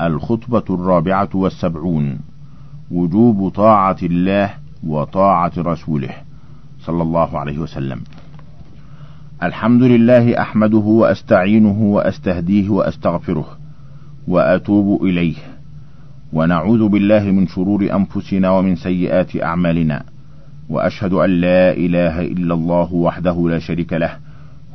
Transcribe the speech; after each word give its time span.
الخطبة 0.00 0.64
الرابعة 0.70 1.28
والسبعون 1.34 2.18
وجوب 2.90 3.48
طاعة 3.48 3.96
الله 4.02 4.50
وطاعة 4.86 5.52
رسوله 5.58 6.14
صلى 6.80 7.02
الله 7.02 7.38
عليه 7.38 7.58
وسلم. 7.58 8.00
الحمد 9.42 9.82
لله 9.82 10.40
أحمده 10.40 10.78
وأستعينه 10.78 11.82
وأستهديه 11.82 12.68
وأستغفره 12.68 13.46
وأتوب 14.28 15.02
إليه 15.02 15.34
ونعوذ 16.32 16.88
بالله 16.88 17.22
من 17.30 17.46
شرور 17.46 17.88
أنفسنا 17.92 18.50
ومن 18.50 18.76
سيئات 18.76 19.42
أعمالنا 19.42 20.02
وأشهد 20.68 21.12
أن 21.12 21.30
لا 21.30 21.72
إله 21.72 22.20
إلا 22.20 22.54
الله 22.54 22.94
وحده 22.94 23.48
لا 23.48 23.58
شريك 23.58 23.92
له 23.92 24.16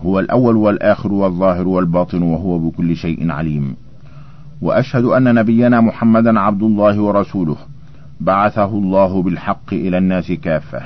هو 0.02 0.20
الأول 0.20 0.56
والآخر 0.56 1.14
والظاهر 1.14 1.68
والباطن 1.68 2.22
وهو 2.22 2.60
بكل 2.60 2.96
شيء 2.96 3.32
عليم. 3.32 3.76
وأشهد 4.64 5.04
أن 5.04 5.36
نبينا 5.36 5.82
محمدا 5.82 6.40
عبد 6.40 6.64
الله 6.64 7.02
ورسوله. 7.02 7.58
بعثه 8.20 8.66
الله 8.66 9.22
بالحق 9.24 9.74
إلى 9.74 9.98
الناس 9.98 10.32
كافة. 10.32 10.82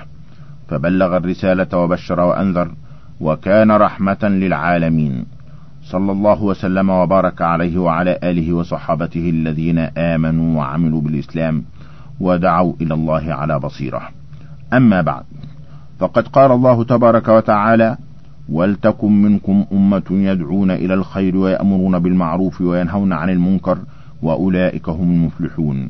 فبلغ 0.67 1.17
الرسالة 1.17 1.77
وبشر 1.77 2.19
وأنذر 2.19 2.71
وكان 3.19 3.71
رحمة 3.71 4.23
للعالمين. 4.23 5.25
صلى 5.83 6.11
الله 6.11 6.43
وسلم 6.43 6.89
وبارك 6.89 7.41
عليه 7.41 7.77
وعلى 7.77 8.19
آله 8.23 8.53
وصحابته 8.53 9.29
الذين 9.29 9.79
آمنوا 9.97 10.57
وعملوا 10.57 11.01
بالإسلام 11.01 11.63
ودعوا 12.19 12.73
إلى 12.81 12.93
الله 12.93 13.33
على 13.33 13.59
بصيرة. 13.59 14.01
أما 14.73 15.01
بعد 15.01 15.23
فقد 15.99 16.27
قال 16.27 16.51
الله 16.51 16.83
تبارك 16.83 17.27
وتعالى 17.27 17.97
ولتكن 18.49 19.21
منكم 19.21 19.65
أمة 19.71 20.03
يدعون 20.11 20.71
إلى 20.71 20.93
الخير 20.93 21.37
ويأمرون 21.37 21.99
بالمعروف 21.99 22.61
وينهون 22.61 23.13
عن 23.13 23.29
المنكر 23.29 23.77
وأولئك 24.21 24.89
هم 24.89 25.11
المفلحون. 25.11 25.89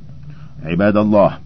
عباد 0.63 0.97
الله 0.97 1.37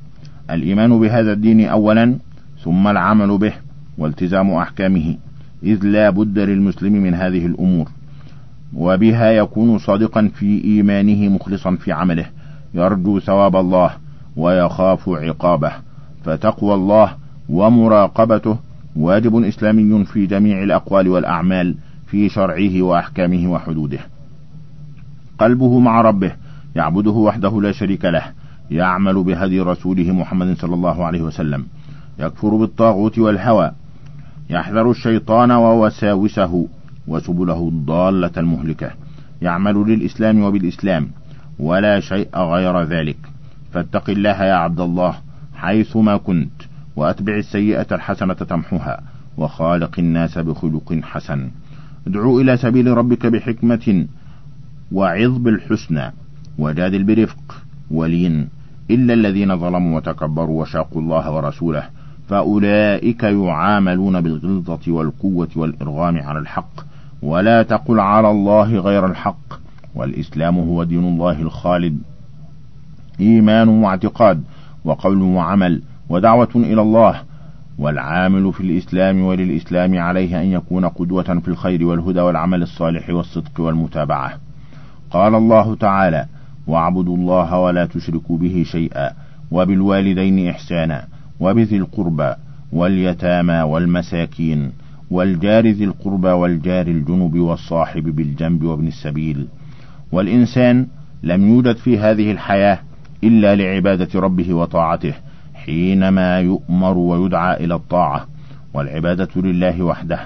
الإيمان 0.52 1.00
بهذا 1.00 1.34
الدين 1.34 1.66
أولا 1.66 2.16
ثم 2.64 2.88
العمل 2.88 3.38
به 3.38 3.54
والتزام 3.98 4.52
أحكامه 4.52 5.18
إذ 5.64 5.86
لا 5.86 6.10
بد 6.10 6.40
للمسلم 6.40 6.94
من 6.94 7.14
هذه 7.14 7.46
الأمور. 7.46 7.88
وبها 8.74 9.32
يكون 9.32 9.78
صادقا 9.80 10.32
في 10.36 10.64
إيمانه 10.64 11.30
مخلصا 11.30 11.76
في 11.76 11.92
عمله. 11.92 12.26
يرجو 12.74 13.20
ثواب 13.20 13.56
الله 13.56 13.92
ويخاف 14.36 15.10
عقابه. 15.10 15.72
فتقوى 16.24 16.74
الله 16.74 17.16
ومراقبته 17.50 18.58
واجب 18.96 19.44
إسلامي 19.44 20.06
في 20.06 20.26
جميع 20.26 20.64
الأقوال 20.64 21.08
والأعمال 21.08 21.76
في 22.08 22.30
شرعه 22.30 22.82
وأحكامه 22.82 23.52
وحدوده. 23.52 24.00
قلبه 25.40 25.80
مع 25.80 26.02
ربه 26.02 26.32
يعبده 26.76 27.12
وحده 27.12 27.62
لا 27.62 27.72
شريك 27.72 28.06
له 28.06 28.24
يعمل 28.72 29.24
بهدي 29.24 29.62
رسوله 29.62 30.12
محمد 30.12 30.58
صلى 30.58 30.74
الله 30.74 31.06
عليه 31.06 31.22
وسلم. 31.22 31.66
يكفر 32.20 32.56
بالطاغوت 32.56 33.20
والهوى 33.20 33.72
يحذر 34.50 34.92
الشيطان 34.92 35.52
ووساوسه 35.52 36.68
وسبله 37.08 37.68
الضالة 37.68 38.32
المهلكة. 38.38 38.92
يعمل 39.42 39.76
للإسلام 39.76 40.44
وبالإسلام 40.44 41.08
ولا 41.60 42.00
شيء 42.00 42.38
غير 42.38 42.84
ذلك. 42.84 43.18
فاتق 43.74 44.10
الله 44.10 44.44
يا 44.44 44.54
عبد 44.54 44.80
الله 44.80 45.16
حيثما 45.56 46.18
كنت. 46.18 46.71
وأتبع 46.96 47.36
السيئة 47.36 47.88
الحسنة 47.92 48.34
تمحها 48.34 49.02
وخالق 49.38 50.00
الناس 50.00 50.38
بخلق 50.38 51.00
حسن. 51.04 51.50
ادعو 52.08 52.40
إلى 52.42 52.58
سبيل 52.58 52.88
ربك 52.88 53.26
بحكمة 53.26 54.06
وعظ 54.92 55.38
بالحسنى 55.38 56.14
وجادل 56.58 57.04
برفق 57.04 57.64
ولين 57.92 58.48
إلا 58.92 59.14
الذين 59.14 59.58
ظلموا 59.58 59.98
وتكبروا 59.98 60.62
وشاقوا 60.62 61.02
الله 61.02 61.32
ورسوله 61.32 61.84
فأولئك 62.30 63.24
يعاملون 63.24 64.22
بالغلظة 64.22 64.92
والقوة 64.92 65.50
والإرغام 65.56 66.18
على 66.18 66.40
الحق. 66.40 66.72
ولا 67.22 67.64
تقل 67.64 68.00
على 68.00 68.32
الله 68.32 68.80
غير 68.80 69.06
الحق. 69.06 69.62
والإسلام 69.96 70.58
هو 70.58 70.84
دين 70.84 71.04
الله 71.04 71.42
الخالد. 71.42 71.98
إيمان 73.20 73.68
واعتقاد 73.68 74.44
وقول 74.86 75.22
وعمل 75.22 75.82
ودعوة 76.12 76.50
إلى 76.56 76.82
الله 76.82 77.22
والعامل 77.78 78.54
في 78.54 78.62
الإسلام 78.62 79.22
وللإسلام 79.22 80.00
عليه 80.00 80.42
أن 80.42 80.46
يكون 80.46 80.86
قدوة 80.86 81.40
في 81.40 81.48
الخير 81.48 81.86
والهدى 81.86 82.20
والعمل 82.20 82.62
الصالح 82.62 83.10
والصدق 83.10 83.60
والمتابعة. 83.60 84.34
قال 85.12 85.36
الله 85.36 85.76
تعالى 85.76 86.26
واعبدوا 86.68 87.18
الله 87.18 87.60
ولا 87.60 87.86
تشركوا 87.86 88.38
به 88.38 88.64
شيئا 88.68 89.12
وبالوالدين 89.52 90.50
إحسانا 90.50 91.08
وبذي 91.40 91.78
القربى 91.78 92.34
واليتامى 92.72 93.62
والمساكين 93.62 94.72
والجار 95.12 95.68
ذي 95.68 95.84
القربى 95.84 96.32
والجار 96.32 96.88
الجنب 96.88 97.36
والصاحب 97.36 98.04
بالجنب 98.04 98.64
وابن 98.64 98.88
السبيل. 98.88 99.48
والإنسان 100.12 100.88
لم 101.24 101.50
يوجد 101.50 101.76
في 101.76 102.00
هذه 102.00 102.32
الحياة 102.32 102.80
إلا 103.24 103.56
لعبادة 103.56 104.20
ربه 104.20 104.54
وطاعته 104.54 105.14
حينما 105.66 106.40
يؤمر 106.40 106.98
ويدعى 106.98 107.66
إلى 107.66 107.76
الطاعة 107.76 108.28
والعبادة 108.74 109.30
لله 109.36 109.84
وحده 109.84 110.20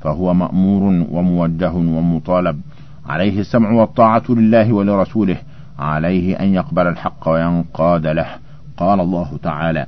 فهو 0.00 0.34
مأمور 0.34 0.82
وموجه 1.10 1.72
ومطالب. 1.72 2.60
عليه 3.06 3.40
السمع 3.40 3.70
والطاعة 3.70 4.22
لله 4.28 4.72
ولرسوله 4.72 5.36
عليه 5.78 6.40
أن 6.40 6.54
يقبل 6.54 6.86
الحق 6.86 7.28
وينقاد 7.28 8.06
له. 8.06 8.26
قال 8.76 9.00
الله 9.00 9.38
تعالى 9.42 9.86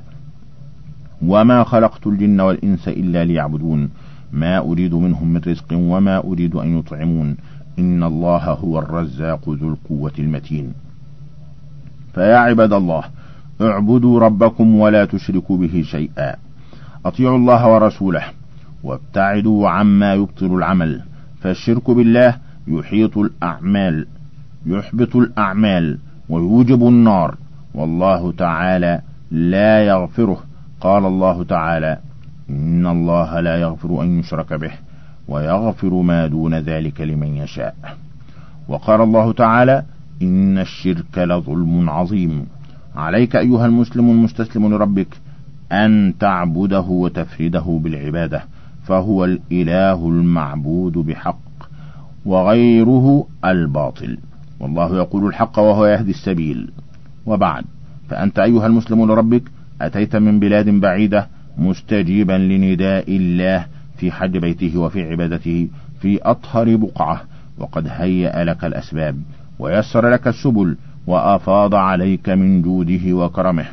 وما 1.21 1.63
خلقت 1.63 2.07
الجن 2.07 2.41
والإنس 2.41 2.87
إلا 2.87 3.25
ليعبدون 3.25 3.89
ما 4.31 4.57
أريد 4.57 4.95
منهم 4.95 5.27
من 5.27 5.41
رزق 5.47 5.73
وما 5.73 6.17
أريد 6.17 6.55
أن 6.55 6.79
يطعمون 6.79 7.37
إن 7.79 8.03
الله 8.03 8.43
هو 8.43 8.79
الرزاق 8.79 9.49
ذو 9.49 9.69
القوة 9.69 10.13
المتين. 10.19 10.73
فيا 12.13 12.37
عباد 12.37 12.73
الله 12.73 13.03
اعبدوا 13.61 14.19
ربكم 14.19 14.75
ولا 14.75 15.05
تشركوا 15.05 15.57
به 15.57 15.83
شيئا. 15.85 16.35
أطيعوا 17.05 17.37
الله 17.37 17.73
ورسوله 17.73 18.23
وابتعدوا 18.83 19.69
عما 19.69 20.13
يبطل 20.13 20.45
العمل. 20.45 21.01
فالشرك 21.41 21.91
بالله 21.91 22.35
يحيط 22.67 23.17
الأعمال 23.17 24.07
يحبط 24.65 25.15
الأعمال 25.15 25.97
ويوجب 26.29 26.87
النار. 26.87 27.35
والله 27.73 28.31
تعالى 28.31 29.01
لا 29.31 29.85
يغفره. 29.85 30.43
قال 30.81 31.05
الله 31.05 31.43
تعالى 31.43 31.97
إن 32.49 32.87
الله 32.87 33.39
لا 33.39 33.55
يغفر 33.57 34.03
أن 34.03 34.19
يشرك 34.19 34.53
به 34.53 34.71
ويغفر 35.27 35.93
ما 35.93 36.27
دون 36.27 36.53
ذلك 36.53 37.01
لمن 37.01 37.37
يشاء. 37.37 37.75
وقال 38.67 39.01
الله 39.01 39.33
تعالى 39.33 39.83
إن 40.21 40.57
الشرك 40.57 41.17
لظلم 41.17 41.89
عظيم. 41.89 42.45
عليك 42.97 43.35
أيها 43.35 43.65
المسلم 43.65 44.09
المستسلم 44.11 44.73
لربك 44.73 45.07
أن 45.71 46.13
تعبده 46.19 46.79
وتفرده 46.81 47.79
بالعبادة 47.83 48.43
فهو 48.85 49.25
الإله 49.25 50.09
المعبود 50.09 50.93
بحق 50.93 51.39
وغيره 52.25 53.27
الباطل. 53.45 54.17
والله 54.59 54.95
يقول 54.97 55.27
الحق 55.27 55.59
وهو 55.59 55.85
يهدي 55.85 56.11
السبيل. 56.11 56.69
وبعد 57.25 57.65
فأنت 58.09 58.39
أيها 58.39 58.67
المسلم 58.67 59.05
لربك 59.05 59.43
أتيت 59.81 60.15
من 60.15 60.39
بلاد 60.39 60.69
بعيدة 60.69 61.27
مستجيبا 61.57 62.33
لنداء 62.33 63.15
الله 63.17 63.65
في 63.97 64.11
حج 64.11 64.37
بيته 64.37 64.77
وفي 64.77 65.11
عبادته 65.11 65.67
في 66.01 66.19
أطهر 66.21 66.75
بقعة 66.75 67.21
وقد 67.57 67.87
هيأ 67.87 68.43
لك 68.43 68.65
الأسباب 68.65 69.19
ويسر 69.59 70.09
لك 70.09 70.27
السبل 70.27 70.77
وأفاض 71.07 71.75
عليك 71.75 72.29
من 72.29 72.61
جوده 72.61 73.13
وكرمه. 73.13 73.65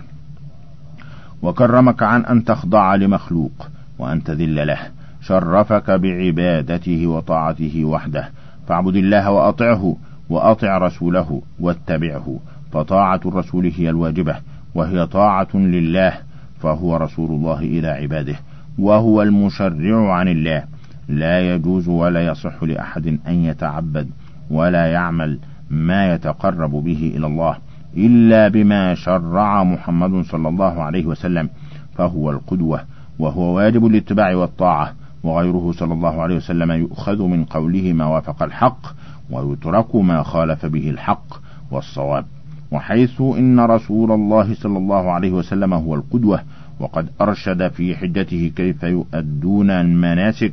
وكرمك 1.43 2.03
عن 2.03 2.25
أن 2.25 2.45
تخضع 2.45 2.95
لمخلوق 2.95 3.69
وأن 3.99 4.25
تذل 4.25 4.67
له. 4.67 4.79
شرفك 5.21 5.91
بعبادته 5.91 7.07
وطاعته 7.07 7.85
وحده. 7.85 8.29
فاعبد 8.69 8.97
الله 8.97 9.31
وأطعه 9.31 9.97
وأطع 10.31 10.79
رسوله 10.79 11.43
واتبعه. 11.61 12.39
فطاعة 12.73 13.21
الرسول 13.27 13.73
هي 13.77 13.91
الواجبة 13.91 14.37
وهي 14.75 15.07
طاعة 15.07 15.49
لله 15.55 16.13
فهو 16.61 16.97
رسول 16.97 17.31
الله 17.31 17.59
إلى 17.59 17.89
عباده 17.89 18.37
وهو 18.79 19.23
المشرع 19.23 20.13
عن 20.13 20.29
الله. 20.29 20.65
لا 21.09 21.55
يجوز 21.55 21.89
ولا 21.89 22.27
يصح 22.27 22.63
لأحد 22.63 23.07
أن 23.29 23.45
يتعبد 23.45 24.09
ولا 24.51 24.87
يعمل 24.87 25.39
ما 25.71 26.15
يتقرب 26.15 26.71
به 26.71 27.13
إلى 27.17 27.27
الله 27.27 27.57
إلا 27.97 28.49
بما 28.49 28.95
شرع 28.95 29.65
محمد 29.65 30.25
صلى 30.25 30.49
الله 30.49 30.83
عليه 30.83 31.07
وسلم 31.07 31.49
فهو 31.95 32.31
القدوة 32.31 32.81
وهو 33.19 33.57
واجب 33.57 33.87
الاتباع 33.87 34.35
والطاعة 34.35 34.93
وغيره 35.25 35.73
صلى 35.73 35.95
الله 35.95 36.23
عليه 36.23 36.37
وسلم 36.37 36.73
يؤخذ 36.73 37.23
من 37.23 37.45
قوله 37.45 37.93
ما 37.93 38.07
وافق 38.07 38.43
الحق 38.43 38.87
ويترك 39.31 39.97
ما 39.97 40.23
خالف 40.23 40.67
به 40.67 40.91
الحق 40.91 41.27
والصواب. 41.71 42.25
وحيث 42.71 43.21
إن 43.21 43.61
رسول 43.61 44.13
الله 44.13 44.55
صلى 44.55 44.79
الله 44.79 45.11
عليه 45.11 45.33
وسلم 45.33 45.75
هو 45.75 45.95
القدوة 45.95 46.41
وقد 46.81 47.09
أرشد 47.21 47.69
في 47.69 47.97
حجته 47.97 48.53
كيف 48.57 48.83
يؤدون 48.83 49.71
المناسك 49.71 50.53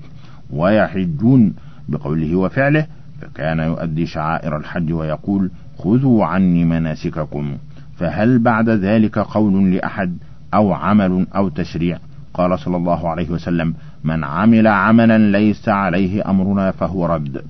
ويحجون 0.53 1.53
بقوله 1.89 2.35
وفعله 2.35 2.87
فكان 3.21 3.59
يؤدي 3.59 4.05
شعائر 4.05 4.57
الحج 4.57 4.93
ويقول 4.93 5.51
خذوا 5.77 6.25
عني 6.25 6.65
مناسككم. 6.65 7.57
فهل 7.97 8.39
بعد 8.39 8.69
ذلك 8.69 9.19
قول 9.19 9.73
لأحد 9.75 10.17
أو 10.53 10.73
عمل 10.73 11.27
أو 11.35 11.49
تشريع؟ 11.49 11.97
قال 12.33 12.59
صلى 12.59 12.77
الله 12.77 13.09
عليه 13.09 13.29
وسلم 13.29 13.73
من 14.03 14.23
عمل 14.23 14.67
عملا 14.67 15.17
ليس 15.17 15.69
عليه 15.69 16.29
أمرنا 16.29 16.71
فهو 16.71 17.05
رد. 17.05 17.41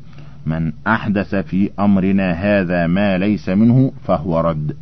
من 0.45 0.71
أحدث 0.87 1.35
في 1.35 1.69
أمرنا 1.79 2.31
هذا 2.31 2.87
ما 2.87 3.17
ليس 3.17 3.49
منه 3.49 3.91
فهو 4.03 4.39
رد. 4.39 4.75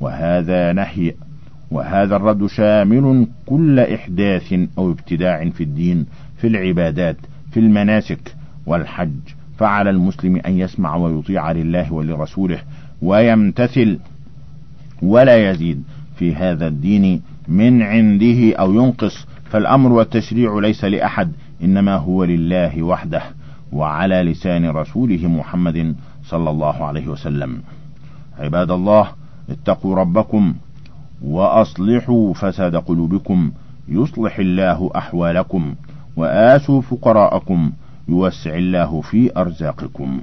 وهذا 0.00 0.72
نهي. 0.72 1.14
وهذا 1.70 2.16
الرد 2.16 2.46
شامل 2.46 3.26
كل 3.46 3.80
إحداث 3.80 4.54
أو 4.78 4.90
ابتداع 4.90 5.48
في 5.50 5.62
الدين 5.62 6.06
في 6.36 6.46
العبادات 6.46 7.16
في 7.50 7.60
المناسك 7.60 8.34
والحج. 8.66 9.35
فعلى 9.58 9.90
المسلم 9.90 10.36
أن 10.36 10.58
يسمع 10.58 10.96
ويطيع 10.96 11.52
لله 11.52 11.92
ولرسوله 11.92 12.58
ويمتثل 13.02 13.98
ولا 15.02 15.50
يزيد 15.50 15.82
في 16.16 16.34
هذا 16.34 16.66
الدين 16.66 17.22
من 17.48 17.82
عنده 17.82 18.56
أو 18.56 18.72
ينقص. 18.74 19.26
فالأمر 19.44 19.92
والتشريع 19.92 20.58
ليس 20.58 20.84
لأحد 20.84 21.32
إنما 21.62 21.96
هو 21.96 22.24
لله 22.24 22.82
وحده 22.82 23.22
وعلى 23.72 24.22
لسان 24.22 24.70
رسوله 24.70 25.28
محمد 25.28 25.96
صلى 26.24 26.50
الله 26.50 26.84
عليه 26.84 27.08
وسلم. 27.08 27.62
عباد 28.38 28.70
الله 28.70 29.08
اتقوا 29.50 29.96
ربكم 29.96 30.54
وأصلحوا 31.22 32.34
فساد 32.34 32.76
قلوبكم 32.76 33.52
يصلح 33.88 34.38
الله 34.38 34.90
أحوالكم 34.96 35.74
وآسوا 36.16 36.80
فقراءكم 36.80 37.72
يوسع 38.08 38.54
الله 38.54 39.00
في 39.00 39.36
أرزاقكم. 39.36 40.20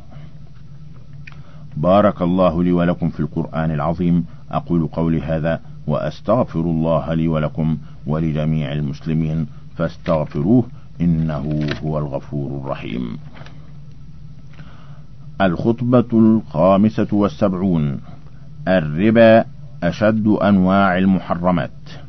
بارك 1.78 2.22
الله 2.22 2.64
لي 2.64 2.72
ولكم 2.72 3.10
في 3.10 3.20
القرآن 3.20 3.72
العظيم. 3.72 4.26
أقول 4.52 4.88
قولي 4.88 5.22
هذا 5.22 5.60
وأستغفر 5.88 6.60
الله 6.60 7.14
لي 7.14 7.28
ولكم 7.28 7.78
ولجميع 8.08 8.74
المسلمين. 8.74 9.48
فاستغفروه 9.78 10.64
إنه 11.02 11.70
هو 11.84 12.00
الغفور 12.00 12.62
الرحيم. 12.62 13.18
الخطبة 15.42 16.06
الخامسة 16.14 17.08
والسبعون. 17.12 18.00
الربا 18.68 19.46
أشد 19.84 20.28
أنواع 20.28 20.98
المحرمات. 20.98 22.03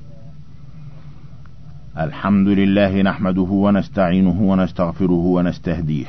الحمد 1.99 2.49
لله 2.49 3.03
نحمده 3.03 3.43
ونستعينه 3.51 4.43
ونستغفره 4.43 5.25
ونستهديه 5.37 6.07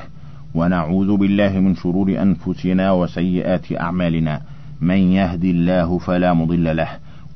ونعوذ 0.55 1.17
بالله 1.17 1.59
من 1.59 1.75
شرور 1.75 2.21
أنفسنا 2.21 2.91
وسيئات 2.91 3.71
أعمالنا. 3.81 4.41
من 4.81 4.97
يهد 4.97 5.43
الله 5.43 5.97
فلا 5.97 6.33
مضل 6.33 6.77
له 6.77 6.87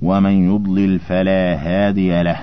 ومن 0.02 0.32
يضلل 0.32 1.00
فلا 1.00 1.56
هادي 1.56 2.24
له 2.24 2.38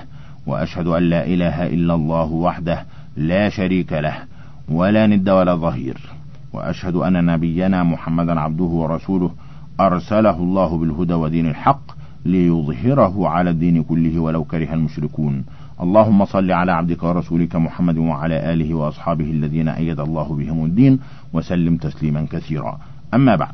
وأشهد 0.47 0.87
أن 0.87 1.03
لا 1.03 1.25
إله 1.25 1.67
إلا 1.67 1.93
الله 1.95 2.31
وحده 2.31 2.85
لا 3.17 3.49
شريك 3.49 3.93
له 3.93 4.15
ولا 4.69 5.07
ند 5.07 5.29
ولا 5.29 5.55
ظهير. 5.55 5.97
وأشهد 6.53 6.95
أن 6.95 7.25
نبينا 7.25 7.83
محمدا 7.83 8.39
عبده 8.39 8.63
ورسوله 8.81 9.31
أرسله 9.79 10.37
الله 10.37 10.77
بالهدى 10.77 11.13
ودين 11.13 11.49
الحق 11.49 11.97
ليظهره 12.25 13.27
على 13.27 13.49
الدين 13.49 13.83
كله 13.83 14.19
ولو 14.19 14.43
كره 14.43 14.73
المشركون. 14.73 15.43
اللهم 15.81 16.25
صل 16.25 16.51
على 16.51 16.71
عبدك 16.71 17.03
ورسولك 17.03 17.55
محمد 17.55 17.97
وعلى 17.97 18.53
آله 18.53 18.73
وأصحابه 18.73 19.31
الذين 19.31 19.67
أيد 19.67 19.99
الله 19.99 20.35
بهم 20.35 20.65
الدين 20.65 20.99
وسلم 21.33 21.77
تسليما 21.77 22.25
كثيرا. 22.31 22.79
أما 23.13 23.35
بعد 23.35 23.53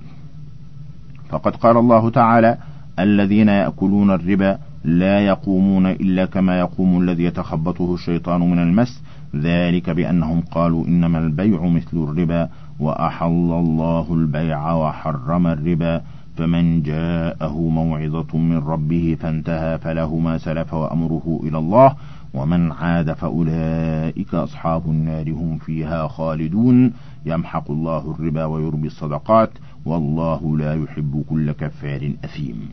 فقد 1.30 1.56
قال 1.56 1.78
الله 1.78 2.10
تعالى 2.10 2.58
الذين 3.00 3.48
يأكلون 3.48 4.12
الربا 4.12 4.58
لا 4.84 5.20
يقومون 5.20 5.86
إلا 5.86 6.26
كما 6.26 6.60
يقوم 6.60 7.02
الذي 7.02 7.24
يتخبطه 7.24 7.94
الشيطان 7.94 8.40
من 8.40 8.60
المس. 8.60 9.04
ذلك 9.36 9.90
بأنهم 9.90 10.42
قالوا 10.42 10.88
إنما 10.88 11.20
البيع 11.20 11.66
مثل 11.66 11.98
الربا 11.98 12.50
وأحل 12.80 13.52
الله 13.64 14.14
البيع 14.14 14.74
وحرم 14.74 15.48
الربا. 15.48 16.02
فمن 16.38 16.82
جاءه 16.82 17.58
موعظة 17.58 18.38
من 18.38 18.58
ربه 18.58 19.18
فانتهى 19.20 19.78
فله 19.78 20.20
ما 20.20 20.38
سلف 20.38 20.74
وأمره 20.74 21.40
إلى 21.44 21.58
الله. 21.58 21.96
ومن 22.34 22.72
عاد 22.72 23.14
فأولئك 23.14 24.34
أصحاب 24.34 24.86
النار 24.86 25.32
هم 25.32 25.58
فيها 25.58 26.08
خالدون. 26.08 26.94
يمحق 27.26 27.72
الله 27.72 28.16
الربا 28.20 28.46
ويربي 28.46 28.88
الصدقات 28.88 29.50
والله 29.86 30.58
لا 30.58 30.74
يحب 30.74 31.24
كل 31.30 31.52
كفار 31.52 32.12
أثيم. 32.26 32.70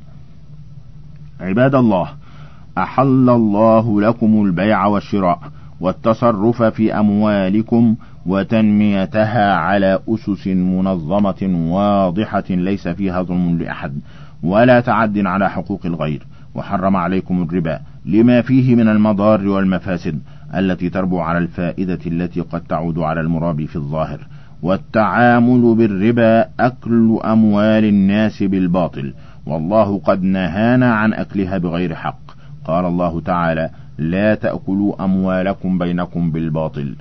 عباد 1.40 1.74
الله 1.74 2.08
أحل 2.78 3.30
الله 3.30 4.00
لكم 4.00 4.44
البيع 4.44 4.86
والشراء 4.86 5.40
والتصرف 5.80 6.62
في 6.62 6.98
أموالكم 6.98 7.96
وتنميتها 8.26 9.54
على 9.54 10.00
أسس 10.08 10.46
منظمة 10.46 11.72
واضحة 11.72 12.44
ليس 12.50 12.88
فيها 12.88 13.22
ظلم 13.22 13.58
لأحد. 13.58 14.00
ولا 14.42 14.80
تعد 14.80 15.18
على 15.18 15.50
حقوق 15.50 15.80
الغير 15.86 16.26
وحرم 16.54 16.96
عليكم 16.96 17.42
الربا 17.42 17.80
لما 18.04 18.42
فيه 18.42 18.74
من 18.74 18.88
المضار 18.88 19.48
والمفاسد 19.48 20.18
التي 20.54 20.90
تربو 20.90 21.20
على 21.20 21.38
الفائدة 21.38 21.98
التي 22.06 22.40
قد 22.40 22.60
تعود 22.60 22.98
على 22.98 23.20
المرابي 23.20 23.66
في 23.66 23.76
الظاهر 23.76 24.26
والتعامل 24.62 25.74
بالربا 25.74 26.46
أكل 26.60 27.18
أموال 27.24 27.84
الناس 27.84 28.42
بالباطل 28.42 29.14
والله 29.46 29.98
قد 29.98 30.22
نهانا 30.22 30.94
عن 30.94 31.12
أكلها 31.12 31.58
بغير 31.58 31.94
حق. 31.94 32.20
قال 32.64 32.84
الله 32.84 33.20
تعالى 33.20 33.70
لا 33.98 34.34
تأكلوا 34.34 35.04
أموالكم 35.04 35.78
بينكم 35.78 36.30
بالباطل. 36.30 36.94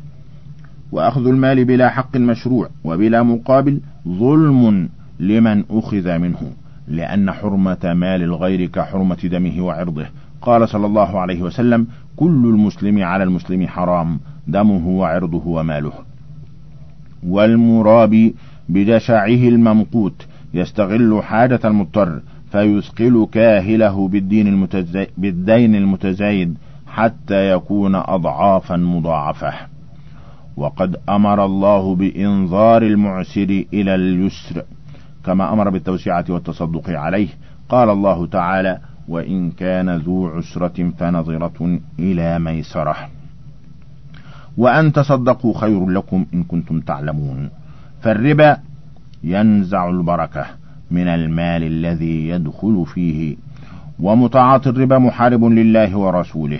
وأخذ 0.92 1.28
المال 1.28 1.66
بلا 1.66 1.90
حق 1.90 2.18
مشروع 2.18 2.70
وبلا 2.84 3.24
مقابل 3.24 3.80
ظلم 4.08 4.90
لمن 5.20 5.64
أخذ 5.70 6.18
منه 6.18 6.52
لأن 6.88 7.32
حرمة 7.32 7.94
مال 7.94 8.24
الغير 8.24 8.66
كحرمة 8.66 9.18
دمه 9.24 9.62
وعرضه 9.62 10.06
قال 10.42 10.70
صلى 10.70 10.86
الله 10.86 11.20
عليه 11.20 11.42
وسلم 11.42 11.88
كل 12.16 12.46
المسلم 12.46 13.04
على 13.04 13.24
المسلم 13.24 13.68
حرام 13.68 14.20
دمه 14.48 14.88
وعرضه 14.88 15.48
وماله. 15.48 15.94
والمرابي 17.28 18.36
بجشعه 18.70 19.28
الممقوت 19.28 20.28
يستغل 20.54 21.24
حاجة 21.24 21.60
المضطر 21.66 22.22
فيثقل 22.52 23.28
كاهله 23.32 24.08
بالدين 24.08 24.48
المتزي 24.48 25.08
بالدين 25.18 25.76
المتزايد 25.76 26.58
حتى 26.88 27.52
يكون 27.52 27.96
أضعافا 27.96 28.78
مضاعفة. 28.78 29.54
وقد 30.58 30.96
أمر 31.10 31.46
الله 31.46 31.96
بإنظار 31.96 32.82
المعسر 32.82 33.64
إلى 33.74 33.96
اليسر 33.96 34.64
كما 35.26 35.54
أمر 35.54 35.70
بالتوسعة 35.70 36.26
والتصدق 36.30 36.90
عليه. 36.90 37.28
قال 37.70 37.90
الله 37.90 38.26
تعالى 38.26 38.80
وإن 39.10 39.52
كان 39.52 39.96
ذو 39.98 40.28
عسرة 40.28 40.92
فنظرة 41.00 41.80
إلى 42.00 42.40
ميسرة. 42.40 42.96
وأن 44.58 44.94
تصدقوا 44.94 45.60
خير 45.60 45.90
لكم 45.90 46.26
إن 46.34 46.44
كنتم 46.44 46.80
تعلمون. 46.80 47.50
فالربا 48.02 48.58
ينزع 49.24 49.90
البركة 49.90 50.46
من 50.92 51.08
المال 51.08 51.64
الذي 51.64 52.28
يدخل 52.28 52.86
فيه. 52.94 53.36
ومتعاطي 54.00 54.70
الربا 54.70 54.98
محارب 54.98 55.44
لله 55.44 55.98
ورسوله. 55.98 56.60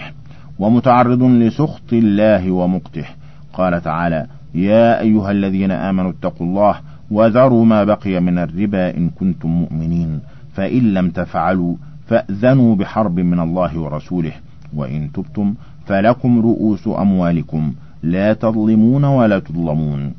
ومتعرض 0.60 1.24
لسخط 1.24 1.94
الله 1.94 2.52
ومقته. 2.52 3.06
قال 3.54 3.82
تعالى 3.82 4.28
يا 4.56 5.00
أيها 5.00 5.32
الذين 5.32 5.72
آمنوا 5.72 6.12
اتقوا 6.12 6.48
الله 6.48 6.76
وذروا 7.12 7.66
ما 7.66 7.84
بقي 7.84 8.20
من 8.20 8.38
الربا 8.38 8.98
إن 8.98 9.10
كنتم 9.10 9.50
مؤمنين. 9.50 10.20
فإن 10.54 10.94
لم 10.94 11.10
تفعلوا 11.10 11.76
فأذنوا 12.10 12.76
بحرب 12.76 13.20
من 13.20 13.40
الله 13.40 13.80
ورسوله 13.80 14.32
وإن 14.74 15.12
تبتم 15.12 15.54
فلكم 15.86 16.40
رؤوس 16.40 16.88
أموالكم 16.88 17.74
لا 18.04 18.34
تظلمون 18.34 19.04
ولا 19.04 19.40
تظلمون. 19.40 20.14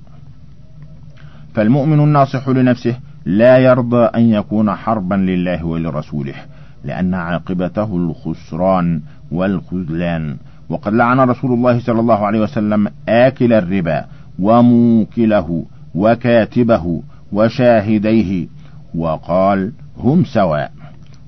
فالمؤمن 1.54 2.00
الناصح 2.00 2.48
لنفسه 2.48 2.96
لا 3.24 3.58
يرضى 3.58 4.04
أن 4.04 4.22
يكون 4.22 4.74
حربا 4.74 5.14
لله 5.14 5.64
ولرسوله 5.64 6.34
لأن 6.84 7.14
عاقبته 7.14 7.96
الخسران 7.96 9.00
والخذلان. 9.32 10.36
وقد 10.68 10.92
لعن 10.94 11.20
رسول 11.20 11.52
الله 11.52 11.80
صلى 11.80 12.00
الله 12.00 12.26
عليه 12.26 12.40
وسلم 12.40 12.88
آكل 13.08 13.52
الربا 13.52 14.04
وموكله 14.38 15.64
وكاتبه 15.94 17.02
وشاهديه 17.32 18.46
وقال 18.94 19.72
هم 19.98 20.24
سواء. 20.24 20.79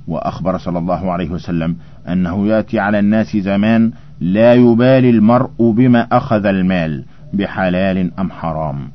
وأخبر 0.08 0.58
صلى 0.58 0.78
الله 0.78 1.12
عليه 1.12 1.30
وسلم 1.30 1.76
أنه 2.08 2.46
يأتي 2.46 2.78
على 2.78 2.98
الناس 2.98 3.36
زمان 3.36 3.92
لا 4.20 4.54
يبالي 4.54 5.10
المرء 5.10 5.70
بما 5.72 6.08
أخذ 6.12 6.46
المال 6.46 7.04
بحلال 7.32 8.10
أم 8.18 8.30
حرام. 8.30 8.88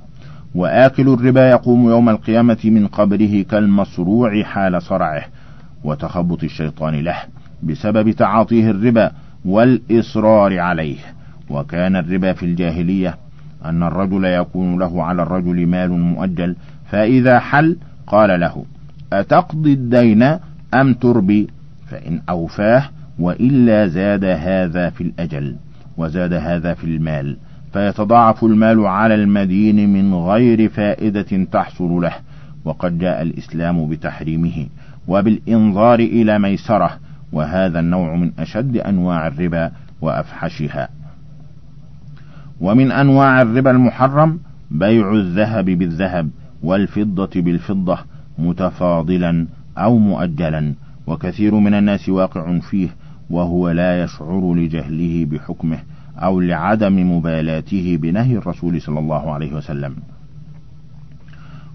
وآكل 0.55 1.09
الربا 1.09 1.49
يقوم 1.49 1.89
يوم 1.89 2.09
القيامة 2.09 2.57
من 2.63 2.87
قبره 2.87 3.41
كالمصروع 3.41 4.43
حال 4.43 4.81
صرعه 4.81 5.23
وتخبط 5.83 6.43
الشيطان 6.43 6.95
له 6.95 7.17
بسبب 7.63 8.11
تعاطيه 8.11 8.71
الربا 8.71 9.11
والإصرار 9.45 10.59
عليه. 10.59 10.97
وكان 11.49 11.95
الربا 11.95 12.33
في 12.33 12.45
الجاهلية 12.45 13.17
أن 13.65 13.83
الرجل 13.83 14.25
يكون 14.25 14.79
له 14.79 15.03
على 15.03 15.21
الرجل 15.21 15.67
مال 15.67 15.91
مؤجل 15.91 16.55
فإذا 16.89 17.39
حل 17.39 17.77
قال 18.07 18.39
له 18.39 18.65
أتقضي 19.13 19.73
الدين 19.73 20.37
أم 20.73 20.93
تربي 20.93 21.47
فإن 21.87 22.21
أوفاه 22.29 22.89
وإلا 23.19 23.87
زاد 23.87 24.23
هذا 24.23 24.89
في 24.89 25.01
الأجل 25.01 25.55
وزاد 25.97 26.33
هذا 26.33 26.73
في 26.73 26.83
المال 26.83 27.37
فيتضاعف 27.73 28.43
المال 28.43 28.85
على 28.85 29.15
المدين 29.15 29.93
من 29.93 30.13
غير 30.13 30.69
فائدة 30.69 31.43
تحصل 31.51 32.01
له 32.01 32.13
وقد 32.65 32.97
جاء 32.99 33.21
الإسلام 33.21 33.89
بتحريمه 33.89 34.67
وبالإنظار 35.07 35.99
إلى 35.99 36.39
ميسرة 36.39 36.99
وهذا 37.31 37.79
النوع 37.79 38.15
من 38.15 38.31
أشد 38.39 38.77
أنواع 38.77 39.27
الربا 39.27 39.71
وأفحشها. 40.01 40.89
ومن 42.61 42.91
أنواع 42.91 43.41
الربا 43.41 43.71
المحرم 43.71 44.39
بيع 44.71 45.13
الذهب 45.13 45.65
بالذهب 45.65 46.29
والفضة 46.63 47.41
بالفضة 47.41 47.97
متفاضلا 48.37 49.47
أو 49.77 49.97
مؤجلا 49.97 50.73
وكثير 51.07 51.55
من 51.55 51.73
الناس 51.73 52.09
واقع 52.09 52.59
فيه 52.59 52.89
وهو 53.29 53.69
لا 53.69 54.03
يشعر 54.03 54.53
لجهله 54.53 55.25
بحكمه 55.25 55.79
أو 56.17 56.39
لعدم 56.39 57.17
مبالاته 57.17 57.97
بنهي 58.01 58.37
الرسول 58.37 58.81
صلى 58.81 58.99
الله 58.99 59.33
عليه 59.33 59.53
وسلم. 59.53 59.95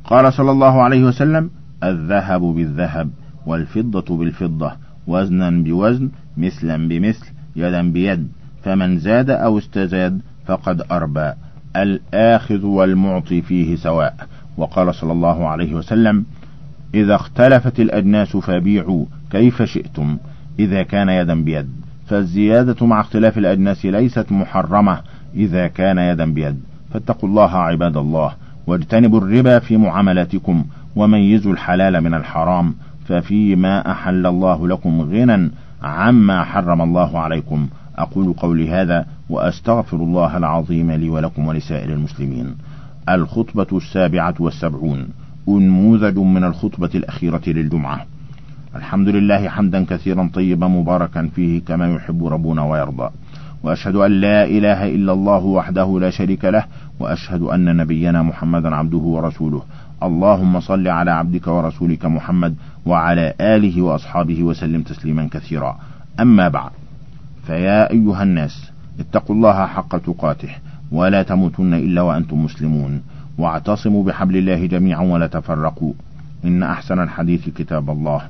قال 0.04 0.32
صلى 0.32 0.50
الله 0.50 0.82
عليه 0.82 1.04
وسلم 1.04 1.50
الذهب 1.84 2.40
بالذهب 2.40 3.10
والفضة 3.46 4.18
بالفضة 4.18 4.72
وزنا 5.06 5.50
بوزن 5.50 6.10
مثلا 6.36 6.88
بمثل 6.88 7.26
يدا 7.56 7.92
بيد. 7.92 8.28
فمن 8.64 8.98
زاد 8.98 9.30
أو 9.30 9.58
استزاد 9.58 10.20
فقد 10.46 10.82
أربى. 10.90 11.32
الآخذ 11.76 12.66
والمعطي 12.66 13.42
فيه 13.42 13.76
سواء. 13.76 14.16
وقال 14.56 14.94
صلى 14.94 15.12
الله 15.12 15.48
عليه 15.48 15.74
وسلم 15.74 16.24
إذا 16.94 17.14
اختلفت 17.14 17.80
الأجناس 17.80 18.36
فبيعوا 18.36 19.04
كيف 19.30 19.62
شئتم 19.62 20.16
إذا 20.58 20.82
كان 20.82 21.08
يدا 21.08 21.44
بيد. 21.44 21.68
فالزيادة 22.06 22.86
مع 22.86 23.00
اختلاف 23.00 23.38
الأجناس 23.38 23.86
ليست 23.86 24.32
محرمة 24.32 25.00
إذا 25.34 25.66
كان 25.66 25.98
يدا 25.98 26.32
بيد. 26.32 26.60
فاتقوا 26.92 27.28
الله 27.28 27.50
عباد 27.50 27.96
الله 27.96 28.32
واجتنبوا 28.66 29.20
الربا 29.20 29.58
في 29.58 29.76
معاملاتكم 29.76 30.64
وميزوا 30.96 31.52
الحلال 31.52 32.00
من 32.00 32.14
الحرام 32.14 32.74
ففيما 33.06 33.92
أحل 33.92 34.26
الله 34.26 34.68
لكم 34.68 35.00
غنى 35.00 35.50
عما 35.82 36.44
حرم 36.44 36.82
الله 36.82 37.18
عليكم. 37.18 37.68
أقول 37.98 38.32
قولي 38.32 38.70
هذا 38.70 39.06
وأستغفر 39.30 39.96
الله 39.96 40.36
العظيم 40.36 40.90
لي 40.90 41.08
ولكم 41.08 41.46
ولسائر 41.46 41.92
المسلمين. 41.92 42.54
الخطبة 43.08 43.66
السابعة 43.72 44.34
والسبعون. 44.38 45.08
أنموذج 45.48 46.18
من 46.18 46.44
الخطبة 46.44 46.90
الأخيرة 46.94 47.42
للجمعة. 47.46 48.06
الحمد 48.76 49.08
لله 49.08 49.48
حمدا 49.48 49.84
كثيرا 49.84 50.30
طيبا 50.34 50.68
مباركا 50.68 51.28
فيه 51.34 51.60
كما 51.60 51.94
يحب 51.94 52.26
ربنا 52.26 52.62
ويرضى. 52.62 53.10
وأشهد 53.62 53.96
أن 53.96 54.10
لا 54.10 54.44
إله 54.44 54.88
إلا 54.88 55.12
الله 55.12 55.44
وحده 55.44 55.98
لا 56.00 56.10
شريك 56.10 56.44
له 56.44 56.64
وأشهد 57.00 57.42
أن 57.42 57.76
نبينا 57.76 58.22
محمدا 58.22 58.74
عبده 58.74 58.98
ورسوله. 58.98 59.62
اللهم 60.02 60.60
صل 60.60 60.88
على 60.88 61.10
عبدك 61.10 61.46
ورسولك 61.46 62.06
محمد 62.06 62.54
وعلى 62.86 63.34
آله 63.40 63.82
وأصحابه 63.82 64.42
وسلم 64.42 64.82
تسليما 64.82 65.28
كثيرا. 65.32 65.78
أما 66.20 66.48
بعد 66.48 66.70
فيا 67.46 67.90
أيها 67.90 68.22
الناس 68.22 68.70
اتقوا 69.00 69.36
الله 69.36 69.66
حق 69.66 69.98
تقاته 69.98 70.48
ولا 70.92 71.22
تموتن 71.22 71.74
إلا 71.74 72.02
وأنتم 72.02 72.44
مسلمون. 72.44 73.02
واعتصموا 73.38 74.04
بحبل 74.04 74.36
الله 74.36 74.66
جميعا 74.66 75.02
ولا 75.02 75.26
تفرقوا. 75.26 75.92
إن 76.44 76.62
أحسن 76.62 76.98
الحديث 76.98 77.48
كتاب 77.48 77.90
الله. 77.90 78.22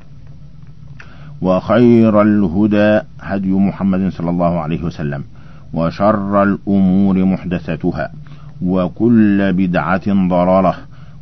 وخير 1.42 2.22
الهدى 2.22 3.00
هدي 3.20 3.52
محمد 3.52 4.12
صلى 4.12 4.30
الله 4.30 4.60
عليه 4.60 4.82
وسلم. 4.82 5.24
وشر 5.74 6.42
الأمور 6.42 7.24
محدثاتها. 7.24 8.10
وكل 8.62 9.52
بدعة 9.52 10.28
ضلالة. 10.28 10.74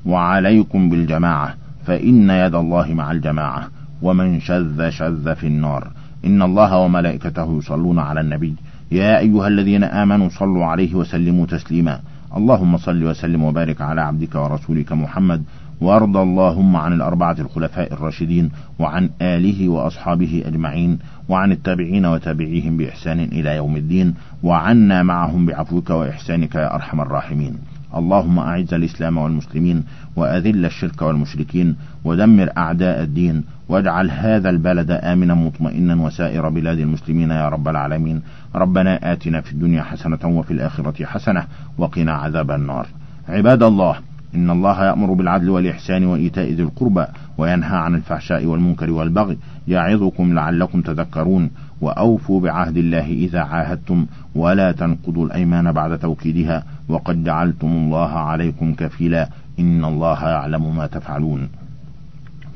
وعليكم 0.07 0.91
بالجماعة. 0.91 1.55
فإن 1.87 2.31
يد 2.31 2.55
الله 2.55 2.95
مع 2.95 3.11
الجماعة. 3.11 3.69
ومن 4.03 4.41
شذ 4.41 4.91
شذ 4.91 5.35
في 5.35 5.47
النار. 5.47 5.91
إن 6.25 6.43
الله 6.43 6.77
وملائكته 6.79 7.59
يصلون 7.59 7.99
على 7.99 8.21
النبي. 8.21 8.55
يا 8.93 9.19
أيها 9.19 9.49
الذين 9.49 9.85
آمنوا 9.85 10.29
صلوا 10.29 10.65
عليه 10.65 10.95
وسلموا 10.95 11.47
تسليما. 11.47 12.01
اللهم 12.37 12.77
صل 12.77 13.05
وسلم 13.05 13.43
وبارك 13.45 13.81
على 13.81 14.01
عبدك 14.01 14.35
ورسولك 14.35 14.93
محمد 14.93 15.43
وارض 15.81 16.17
اللهم 16.17 16.77
عن 16.77 16.93
الأربعة 16.93 17.37
الخلفاء 17.39 17.93
الراشدين 17.93 18.51
وعن 18.79 19.11
آله 19.23 19.69
وأصحابه 19.69 20.43
أجمعين 20.47 20.99
وعن 21.29 21.53
التابعين 21.53 22.07
وتابعيهم 22.07 22.77
بإحسان 22.77 23.21
إلى 23.21 23.57
يوم 23.57 23.77
الدين 23.77 24.15
وعنا 24.43 25.03
معهم 25.03 25.47
بعفوك 25.47 25.91
وإحسانك 25.91 26.55
يا 26.55 26.75
أرحم 26.75 27.01
الراحمين 27.01 27.59
اللهم 27.97 28.39
أعز 28.39 28.75
الإسلام 28.75 29.17
والمسلمين 29.17 29.85
وأذل 30.17 30.65
الشرك 30.65 31.03
والمشركين 31.03 31.77
ودمر 32.05 32.51
أعداء 32.59 33.03
الدين 33.03 33.45
واجعل 33.69 34.11
هذا 34.11 34.51
البلد 34.51 34.91
آمنا 34.91 35.35
مطمئنا 35.35 35.95
وسائر 35.95 36.49
بلاد 36.49 36.79
المسلمين 36.79 37.31
يا 37.31 37.49
رب 37.49 37.69
العالمين. 37.69 38.23
ربنا 38.55 39.13
آتنا 39.13 39.41
في 39.41 39.53
الدنيا 39.53 39.83
حسنة 39.83 40.19
وفي 40.25 40.51
الآخرة 40.51 41.05
حسنة 41.05 41.45
وقنا 41.79 42.13
عذاب 42.13 42.51
النار. 42.51 42.87
عباد 43.29 43.63
الله 43.63 43.97
إن 44.35 44.51
الله 44.51 44.85
يأمر 44.85 45.13
بالعدل 45.13 45.51
والإحسان 45.51 46.05
وإيتاء 46.05 46.53
ذي 46.53 46.63
القربى 46.63 47.05
وينهى 47.39 47.77
عن 47.77 47.95
الفحشاء 47.95 48.47
والمنكر 48.47 48.91
والبغي 48.91 49.39
يعظكم 49.69 50.35
لعلكم 50.35 50.81
تذكرون. 50.81 51.51
وأوفوا 51.81 52.41
بعهد 52.41 52.77
الله 52.77 53.07
إذا 53.07 53.41
عاهدتم 53.41 54.07
ولا 54.35 54.73
تنقضوا 54.73 55.27
الأيمان 55.27 55.73
بعد 55.73 55.99
توكيدها. 55.99 56.63
وقد 56.91 57.25
جعلتم 57.25 57.69
الله 57.69 58.09
عليكم 58.09 58.75
كفيلا 58.75 59.29
إن 59.59 59.85
الله 59.85 60.29
يعلم 60.29 60.77
ما 60.77 60.87
تفعلون. 60.87 61.49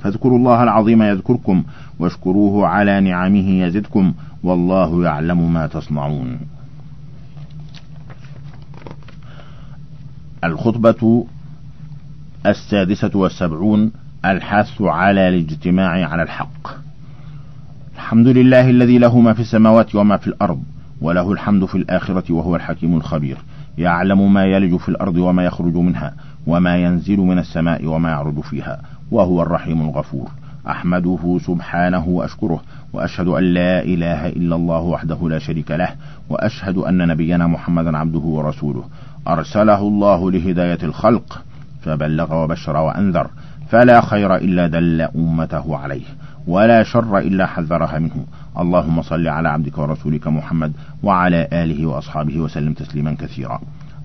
فاذكروا 0.02 0.38
الله 0.38 0.62
العظيم 0.62 1.02
يذكركم 1.02 1.64
واشكروه 1.98 2.66
على 2.66 3.00
نعمه 3.00 3.48
يزدكم 3.64 4.14
والله 4.42 5.04
يعلم 5.04 5.52
ما 5.52 5.66
تصنعون. 5.66 6.38
الخطبة 10.44 11.26
السادسة 12.46 13.10
والسبعون 13.14 13.92
الحث 14.24 14.82
على 14.82 15.28
الاجتماع 15.28 16.08
على 16.08 16.22
الحق. 16.22 16.68
الحمد 17.94 18.26
لله 18.26 18.70
الذي 18.70 18.98
له 18.98 19.20
ما 19.20 19.32
في 19.32 19.40
السماوات 19.40 19.94
وما 19.94 20.16
في 20.16 20.26
الأرض 20.26 20.62
وله 21.00 21.32
الحمد 21.32 21.64
في 21.64 21.74
الآخرة 21.74 22.32
وهو 22.32 22.56
الحكيم 22.56 22.96
الخبير. 22.96 23.38
يعلم 23.78 24.32
ما 24.32 24.44
يلج 24.44 24.76
في 24.76 24.88
الأرض 24.88 25.16
وما 25.16 25.44
يخرج 25.44 25.74
منها 25.74 26.14
وما 26.46 26.76
ينزل 26.76 27.18
من 27.18 27.38
السماء 27.38 27.86
وما 27.86 28.10
يعرج 28.10 28.40
فيها 28.40 28.80
وهو 29.10 29.42
الرحيم 29.42 29.82
الغفور. 29.82 30.28
أحمده 30.68 31.38
سبحانه 31.46 32.08
وأشكره 32.08 32.62
وأشهد 32.92 33.28
أن 33.28 33.44
لا 33.44 33.82
إله 33.82 34.28
إلا 34.28 34.56
الله 34.56 34.80
وحده 34.80 35.28
لا 35.28 35.38
شريك 35.38 35.70
له 35.70 35.88
وأشهد 36.30 36.78
أن 36.78 37.08
نبينا 37.08 37.46
محمدا 37.46 37.98
عبده 37.98 38.18
ورسوله. 38.18 38.84
أرسله 39.28 39.80
الله 39.80 40.30
لهداية 40.30 40.78
الخلق 40.82 41.42
فبلغ 41.82 42.34
وبشر 42.34 42.76
وأنذر 42.76 43.30
فلا 43.68 44.00
خير 44.00 44.36
إلا 44.36 44.66
دل 44.66 45.00
أمته 45.00 45.76
عليه. 45.76 46.04
ولا 46.46 46.82
شر 46.82 47.18
إلا 47.18 47.46
حذرها 47.46 47.98
منه. 47.98 48.24
اللهم 48.58 49.02
صل 49.02 49.28
على 49.28 49.48
عبدك 49.48 49.78
ورسولك 49.78 50.28
محمد 50.28 50.72
وعلى 51.02 51.48
آله 51.52 51.86
وأصحابه 51.86 52.38
وسلم 52.38 52.72
تسليما 52.72 53.14
كثيرا. 53.14 53.60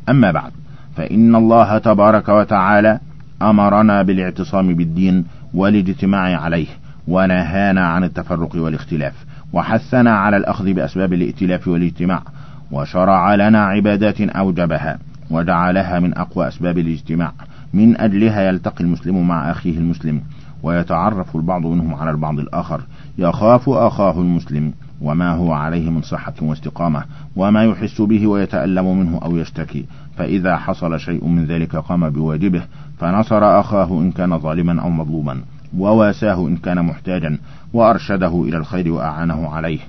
أما 0.10 0.32
بعد 0.32 0.52
فإن 0.96 1.36
الله 1.36 1.78
تبارك 1.78 2.30
وتعالى 2.30 3.00
أمرنا 3.42 4.02
بالاعتصام 4.02 4.74
بالدين 4.74 5.26
والاجتماع 5.54 6.42
عليه 6.42 6.68
ونهانا 7.08 7.88
عن 7.88 8.04
التفرق 8.04 8.56
والاختلاف 8.56 9.14
وحثنا 9.54 10.12
على 10.18 10.38
الأخذ 10.38 10.74
بأسباب 10.74 11.14
الائتلاف 11.14 11.68
والاجتماع 11.68 12.24
وشرع 12.72 13.36
لنا 13.36 13.66
عبادات 13.66 14.22
أوجبها 14.22 15.00
وجعلها 15.30 16.00
من 16.00 16.18
أقوى 16.18 16.48
أسباب 16.48 16.78
الاجتماع 16.78 17.32
من 17.74 18.02
أجلها 18.02 18.42
يلتقي 18.42 18.84
المسلم 18.84 19.28
مع 19.28 19.52
أخيه 19.52 19.78
المسلم. 19.78 20.22
ويتعرف 20.64 21.36
البعض 21.36 21.66
منهم 21.66 21.96
على 21.96 22.12
البعض 22.12 22.40
الآخر. 22.40 22.82
يخاف 23.18 23.70
أخاه 23.70 24.22
المسلم 24.22 24.74
وما 25.02 25.34
هو 25.34 25.54
عليه 25.54 25.90
من 25.90 26.02
صحة 26.02 26.34
واستقامة 26.42 27.04
وما 27.36 27.64
يحس 27.64 28.02
به 28.02 28.28
ويتألم 28.28 29.00
منه 29.00 29.20
أو 29.24 29.38
يشتكي. 29.38 29.86
فإذا 30.18 30.58
حصل 30.58 31.00
شيء 31.00 31.28
من 31.28 31.46
ذلك 31.46 31.76
قام 31.76 32.10
بواجبه 32.10 32.62
فنصر 33.00 33.60
أخاه 33.60 33.88
إن 33.92 34.12
كان 34.12 34.40
ظالما 34.40 34.82
أو 34.82 34.90
مظلوما 34.90 35.42
وواساه 35.78 36.48
إن 36.48 36.58
كان 36.58 36.86
محتاجا 36.86 37.38
وأرشده 37.74 38.44
إلى 38.48 38.58
الخير 38.58 38.92
وأعانه 38.92 39.50
عليه. 39.50 39.80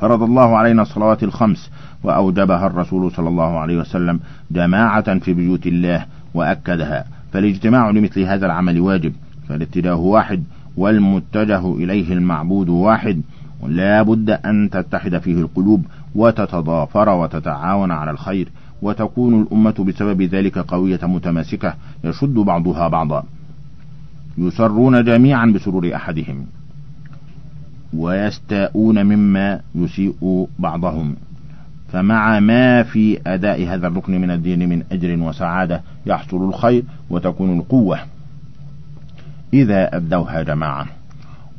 فرض 0.00 0.22
الله 0.22 0.56
علينا 0.56 0.82
الصلوات 0.82 1.22
الخمس 1.22 1.70
وأوجبها 2.02 2.66
الرسول 2.66 3.12
صلى 3.12 3.28
الله 3.28 3.58
عليه 3.58 3.78
وسلم 3.78 4.20
جماعة 4.50 5.18
في 5.18 5.34
بيوت 5.34 5.66
الله 5.66 6.06
وأكدها. 6.34 7.04
فالاجتماع 7.32 7.90
لمثل 7.90 8.20
هذا 8.20 8.46
العمل 8.46 8.80
واجب. 8.80 9.12
فالاتجاه 9.52 9.96
واحد 9.96 10.44
والمتجه 10.76 11.74
إليه 11.74 12.12
المعبود 12.12 12.68
واحد 12.68 13.22
لا 13.66 14.02
بد 14.02 14.30
أن 14.30 14.70
تتحد 14.70 15.18
فيه 15.18 15.34
القلوب 15.34 15.86
وتتضافر 16.14 17.08
وتتعاون 17.08 17.90
على 17.90 18.10
الخير 18.10 18.48
وتكون 18.82 19.42
الأمة 19.42 19.84
بسبب 19.88 20.22
ذلك 20.22 20.58
قوية 20.58 21.00
متماسكة 21.02 21.74
يشد 22.04 22.34
بعضها 22.34 22.88
بعضا. 22.88 23.24
يسرون 24.38 25.04
جميعا 25.04 25.46
بسرور 25.46 25.94
أحدهم 25.94 26.46
ويستاءون 27.96 29.06
مما 29.06 29.60
يسيء 29.74 30.48
بعضهم. 30.58 31.14
فمع 31.92 32.40
ما 32.40 32.82
في 32.82 33.18
أداء 33.26 33.66
هذا 33.66 33.86
الركن 33.86 34.20
من 34.20 34.30
الدين 34.30 34.68
من 34.68 34.82
أجر 34.92 35.18
وسعادة 35.22 35.82
يحصل 36.06 36.48
الخير 36.48 36.84
وتكون 37.10 37.58
القوة. 37.58 37.98
إذا 39.54 39.96
أدوها 39.96 40.42
جماعة. 40.42 40.86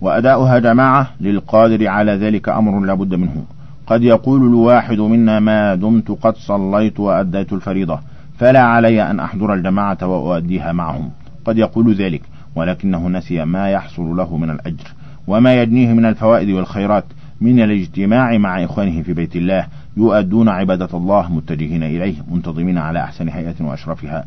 وأداؤها 0.02 0.60
جماعة 0.60 1.08
للقادر 1.22 1.88
على 1.88 2.12
ذلك 2.12 2.50
أمر 2.50 2.86
لا 2.86 2.94
بد 2.94 3.16
منه. 3.16 3.44
قد 3.88 4.04
يقول 4.04 4.48
الواحد 4.48 5.00
منا 5.00 5.40
ما 5.40 5.76
دمت 5.76 6.12
قد 6.12 6.36
صليت 6.36 7.00
وأديت 7.00 7.54
الفريضة 7.54 8.00
فلا 8.38 8.62
علي 8.62 9.12
أن 9.12 9.20
أحضر 9.20 9.54
الجماعة 9.54 9.98
وأؤديها 10.08 10.72
معهم. 10.72 11.10
قد 11.46 11.58
يقول 11.58 11.94
ذلك 11.94 12.22
ولكنه 12.56 13.10
نسي 13.10 13.46
ما 13.46 13.70
يحصل 13.70 14.16
له 14.16 14.38
من 14.38 14.50
الأجر 14.50 14.94
وما 15.28 15.62
يجنيه 15.62 15.94
من 15.94 16.06
الفوائد 16.06 16.50
والخيرات 16.50 17.06
من 17.42 17.60
الاجتماع 17.60 18.38
مع 18.38 18.64
إخوانه 18.64 19.02
في 19.02 19.14
بيت 19.14 19.36
الله 19.36 19.68
يؤدون 19.98 20.50
عبادة 20.50 20.98
الله 20.98 21.32
متجهين 21.32 21.84
إليه 21.84 22.16
منتظمين 22.32 22.78
على 22.78 23.04
أحسن 23.04 23.30
هيئة 23.30 23.56
وأشرفها. 23.60 24.26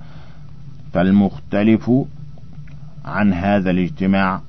فالمختلف 0.93 1.91
عن 3.07 3.33
هذا 3.33 3.71
الاجتماع 3.71 4.41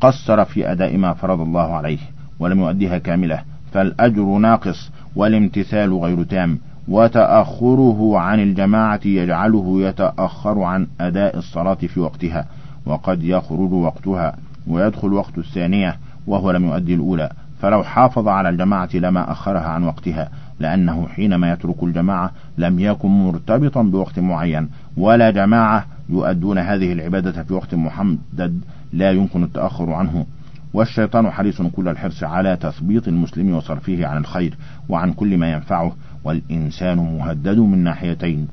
قصر 0.00 0.44
في 0.44 0.72
أداء 0.72 0.96
ما 0.96 1.12
فرض 1.12 1.40
الله 1.40 1.74
عليه 1.74 1.98
ولم 2.38 2.60
يؤديها 2.60 2.98
كاملة 2.98 3.42
فالأجر 3.72 4.24
ناقص 4.24 4.90
والامتثال 5.16 5.94
غير 5.94 6.22
تام 6.22 6.58
وتأخره 6.88 8.18
عن 8.18 8.40
الجماعة 8.40 9.00
يجعله 9.04 9.82
يتأخر 9.82 10.62
عن 10.62 10.86
أداء 11.00 11.38
الصلاة 11.38 11.74
في 11.74 12.00
وقتها 12.00 12.46
وقد 12.86 13.24
يخرج 13.24 13.72
وقتها 13.72 14.36
ويدخل 14.66 15.12
وقت 15.12 15.38
الثانية 15.38 15.96
وهو 16.26 16.50
لم 16.50 16.64
يؤدي 16.64 16.94
الأولى 16.94 17.30
فلو 17.60 17.82
حافظ 17.82 18.28
على 18.28 18.48
الجماعة 18.48 18.88
لما 18.94 19.32
أخرها 19.32 19.68
عن 19.68 19.84
وقتها 19.84 20.28
لأنه 20.60 21.06
حينما 21.08 21.52
يترك 21.52 21.82
الجماعة 21.82 22.30
لم 22.58 22.78
يكن 22.78 23.08
مرتبطا 23.08 23.82
بوقت 23.82 24.18
معين 24.18 24.68
ولا 24.96 25.30
جماعة 25.30 25.86
يؤدون 26.08 26.58
هذه 26.58 26.92
العبادة 26.92 27.42
في 27.42 27.54
وقت 27.54 27.74
محدد 27.74 28.60
لا 28.92 29.10
يمكن 29.10 29.44
التأخر 29.44 29.92
عنه. 29.92 30.26
والشيطان 30.74 31.30
حريص 31.30 31.62
كل 31.62 31.88
الحرص 31.88 32.24
على 32.24 32.56
تثبيط 32.56 33.08
المسلم 33.08 33.54
وصرفه 33.54 34.06
عن 34.06 34.16
الخير 34.16 34.54
وعن 34.88 35.12
كل 35.12 35.38
ما 35.38 35.52
ينفعه 35.52 35.96
والإنسان 36.24 36.98
مهدد 36.98 37.58
من 37.58 37.78
ناحيتين 37.78 38.48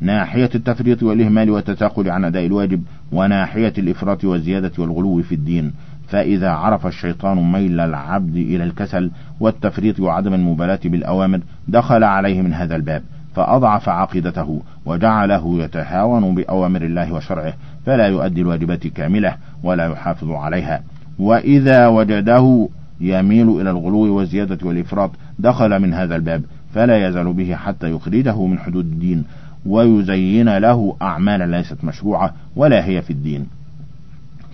ناحية 0.00 0.50
التفريط 0.54 1.02
والإهمال 1.02 1.50
والتثاقل 1.50 2.10
عن 2.10 2.24
أداء 2.24 2.46
الواجب 2.46 2.82
وناحية 3.12 3.72
الإفراط 3.78 4.24
والزيادة 4.24 4.72
والغلو 4.78 5.22
في 5.22 5.34
الدين. 5.34 5.72
فإذا 6.08 6.50
عرف 6.50 6.86
الشيطان 6.86 7.52
ميل 7.52 7.80
العبد 7.80 8.36
إلى 8.36 8.64
الكسل 8.64 9.10
والتفريط 9.40 10.00
وعدم 10.00 10.34
المبالاة 10.34 10.80
بالأوامر 10.84 11.40
دخل 11.68 12.04
عليه 12.04 12.42
من 12.42 12.52
هذا 12.52 12.76
الباب. 12.76 13.02
فأضعف 13.34 13.88
عقيدته 13.88 14.62
وجعله 14.86 15.62
يتهاون 15.64 16.34
بأوامر 16.34 16.82
الله 16.82 17.12
وشرعه 17.12 17.54
فلا 17.86 18.06
يؤدي 18.06 18.40
الواجبات 18.40 18.86
كاملة 18.86 19.36
ولا 19.62 19.86
يحافظ 19.86 20.30
عليها. 20.30 20.82
وإذا 21.18 21.86
وجده 21.86 22.68
يميل 23.00 23.60
إلى 23.60 23.70
الغلو 23.70 24.16
والزيادة 24.16 24.66
والإفراط 24.66 25.10
دخل 25.38 25.78
من 25.82 25.94
هذا 25.94 26.16
الباب 26.16 26.42
فلا 26.74 27.08
يزال 27.08 27.32
به 27.32 27.54
حتى 27.54 27.90
يخرجه 27.90 28.46
من 28.46 28.58
حدود 28.58 28.84
الدين 28.84 29.24
ويزين 29.66 30.58
له 30.58 30.96
أعمالا 31.02 31.56
ليست 31.56 31.84
مشروعة 31.84 32.34
ولا 32.56 32.84
هي 32.86 33.02
في 33.02 33.10
الدين. 33.10 33.46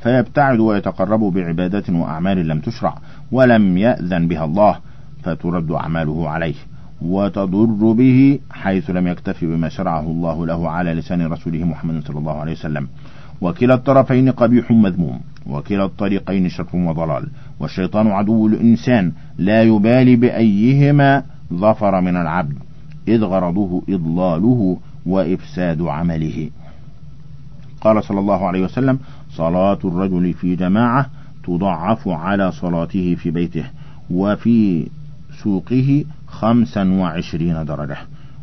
فيبتعد 0.03 0.59
ويتقرب 0.59 1.21
بعبادات 1.21 1.91
وأعمال 1.91 2.49
لم 2.49 2.61
تشرع 2.61 2.99
ولم 3.33 3.79
يأذن 3.79 4.29
بها 4.29 4.45
الله 4.45 4.79
فترد 5.23 5.71
أعماله 5.71 6.29
عليه. 6.29 6.55
وتضر 7.03 7.93
به 7.93 8.39
حيث 8.51 8.91
لم 8.91 9.07
يكتف 9.07 9.45
بما 9.45 9.69
شرعه 9.69 10.01
الله 10.01 10.47
له 10.47 10.71
على 10.71 10.95
لسان 10.95 11.27
رسوله 11.27 11.65
محمد 11.65 12.07
صلى 12.07 12.19
الله 12.19 12.33
عليه 12.33 12.53
وسلم. 12.53 12.89
وكلا 13.41 13.75
الطرفين 13.75 14.31
قبيح 14.31 14.71
مذموم 14.71 15.21
وكلا 15.47 15.85
الطريقين 15.85 16.49
شر 16.49 16.67
وضلال 16.75 17.29
والشيطان 17.61 18.07
عدو 18.07 18.47
الإنسان 18.47 19.13
لا 19.39 19.63
يبالي 19.63 20.17
بأيهما 20.17 21.23
ظفر 21.55 22.01
من 22.01 22.17
العبد 22.17 22.57
إذ 23.09 23.25
غرضه 23.25 23.83
إضلاله 23.89 24.79
وإفساد 25.07 25.83
عمله. 25.83 26.51
قال 27.81 28.05
صلى 28.05 28.21
الله 28.21 28.47
عليه 28.47 28.65
وسلم 28.65 28.99
صلاة 29.31 29.79
الرجل 29.85 30.33
في 30.33 30.57
جماعة 30.57 31.07
تضعف 31.47 32.09
على 32.09 32.53
صلاته 32.53 33.15
في 33.15 33.31
بيته 33.31 33.65
وفي 34.11 34.87
سوقه 35.43 36.05
خمسا 36.27 36.93
وعشرين 36.93 37.65
درجة. 37.65 37.97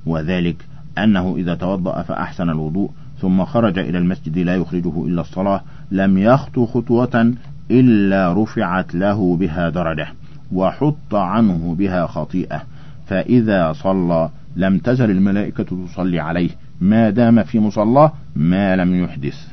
وذلك 0.05 0.65
أنه 0.97 1.35
إذا 1.37 1.55
توضأ 1.55 2.01
فأحسن 2.01 2.49
الوضوء 2.49 2.91
ثم 3.21 3.45
خرج 3.45 3.79
إلى 3.79 3.97
المسجد 3.97 4.37
لا 4.37 4.55
يخرجه 4.55 5.05
إلا 5.05 5.21
الصلاة 5.21 5.61
لم 5.91 6.17
يخطو 6.17 6.65
خطوة 6.65 7.33
إلا 7.71 8.33
رفعت 8.33 8.95
له 8.95 9.37
بها 9.37 9.69
درجة 9.69 10.07
وحط 10.51 11.15
عنه 11.15 11.75
بها 11.75 12.07
خطيئة. 12.07 12.61
فإذا 13.07 13.73
صلى 13.73 14.29
لم 14.55 14.77
تزل 14.77 15.11
الملائكة 15.11 15.63
تصلي 15.63 16.19
عليه 16.19 16.49
ما 16.81 17.09
دام 17.09 17.43
في 17.43 17.59
مصلاه 17.59 18.11
ما 18.35 18.75
لم 18.75 19.03
يحدث. 19.03 19.47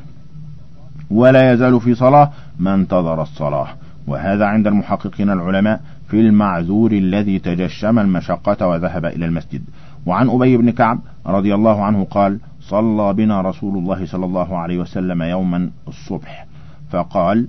ولا 1.11 1.53
يزال 1.53 1.81
في 1.81 1.95
صلاة 1.95 2.31
ما 2.59 2.75
انتظر 2.75 3.23
الصلاة. 3.23 3.69
وهذا 4.07 4.45
عند 4.45 4.67
المحققين 4.67 5.31
العلماء 5.31 5.81
في 6.09 6.21
المعذور 6.21 6.93
الذي 6.93 7.39
تجشم 7.39 7.99
المشقة 7.99 8.67
وذهب 8.67 9.05
إلى 9.05 9.27
المسجد. 9.27 9.63
وعن 10.07 10.29
أبي 10.31 10.57
بن 10.57 10.71
كعب 10.71 11.01
رضي 11.27 11.55
الله 11.55 11.85
عنه 11.85 12.05
قال 12.05 12.41
صلى 12.61 13.13
بنا 13.13 13.41
رسول 13.41 13.79
الله 13.79 14.07
صلى 14.07 14.25
الله 14.25 14.59
عليه 14.59 14.79
وسلم 14.79 15.23
يوما 15.23 15.71
الصبح. 15.89 16.47
فقال 16.91 17.49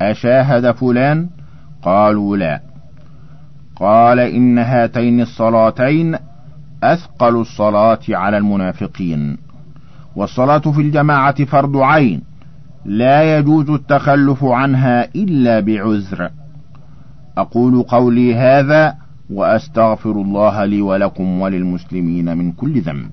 أشاهد 0.00 0.70
فلان؟ 0.70 1.28
قالوا 1.82 2.36
لا. 2.36 2.60
قال 3.76 4.18
إن 4.18 4.58
هاتين 4.58 5.20
الصلاتين 5.20 6.16
أثقل 6.82 7.40
الصلاة 7.40 7.98
على 8.08 8.38
المنافقين 8.38 9.38
والصلاة 10.16 10.58
في 10.58 10.80
الجماعة 10.80 11.44
فرض 11.44 11.76
عين 11.76 12.22
لا 12.84 13.38
يجوز 13.38 13.70
التخلف 13.70 14.44
عنها 14.44 15.08
إلا 15.14 15.60
بعذر. 15.60 16.30
أقول 17.38 17.82
قولي 17.82 18.34
هذا 18.34 18.96
وأستغفر 19.30 20.10
الله 20.10 20.64
لي 20.64 20.82
ولكم 20.82 21.40
وللمسلمين 21.40 22.36
من 22.38 22.52
كل 22.52 22.80
ذنب. 22.80 23.10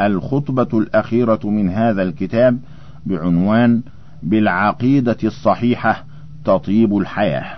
الخطبة 0.00 0.78
الأخيرة 0.78 1.40
من 1.44 1.70
هذا 1.70 2.02
الكتاب 2.02 2.58
بعنوان 3.06 3.82
بالعقيدة 4.22 5.16
الصحيحة 5.24 6.04
تطيب 6.44 6.96
الحياة. 6.96 7.56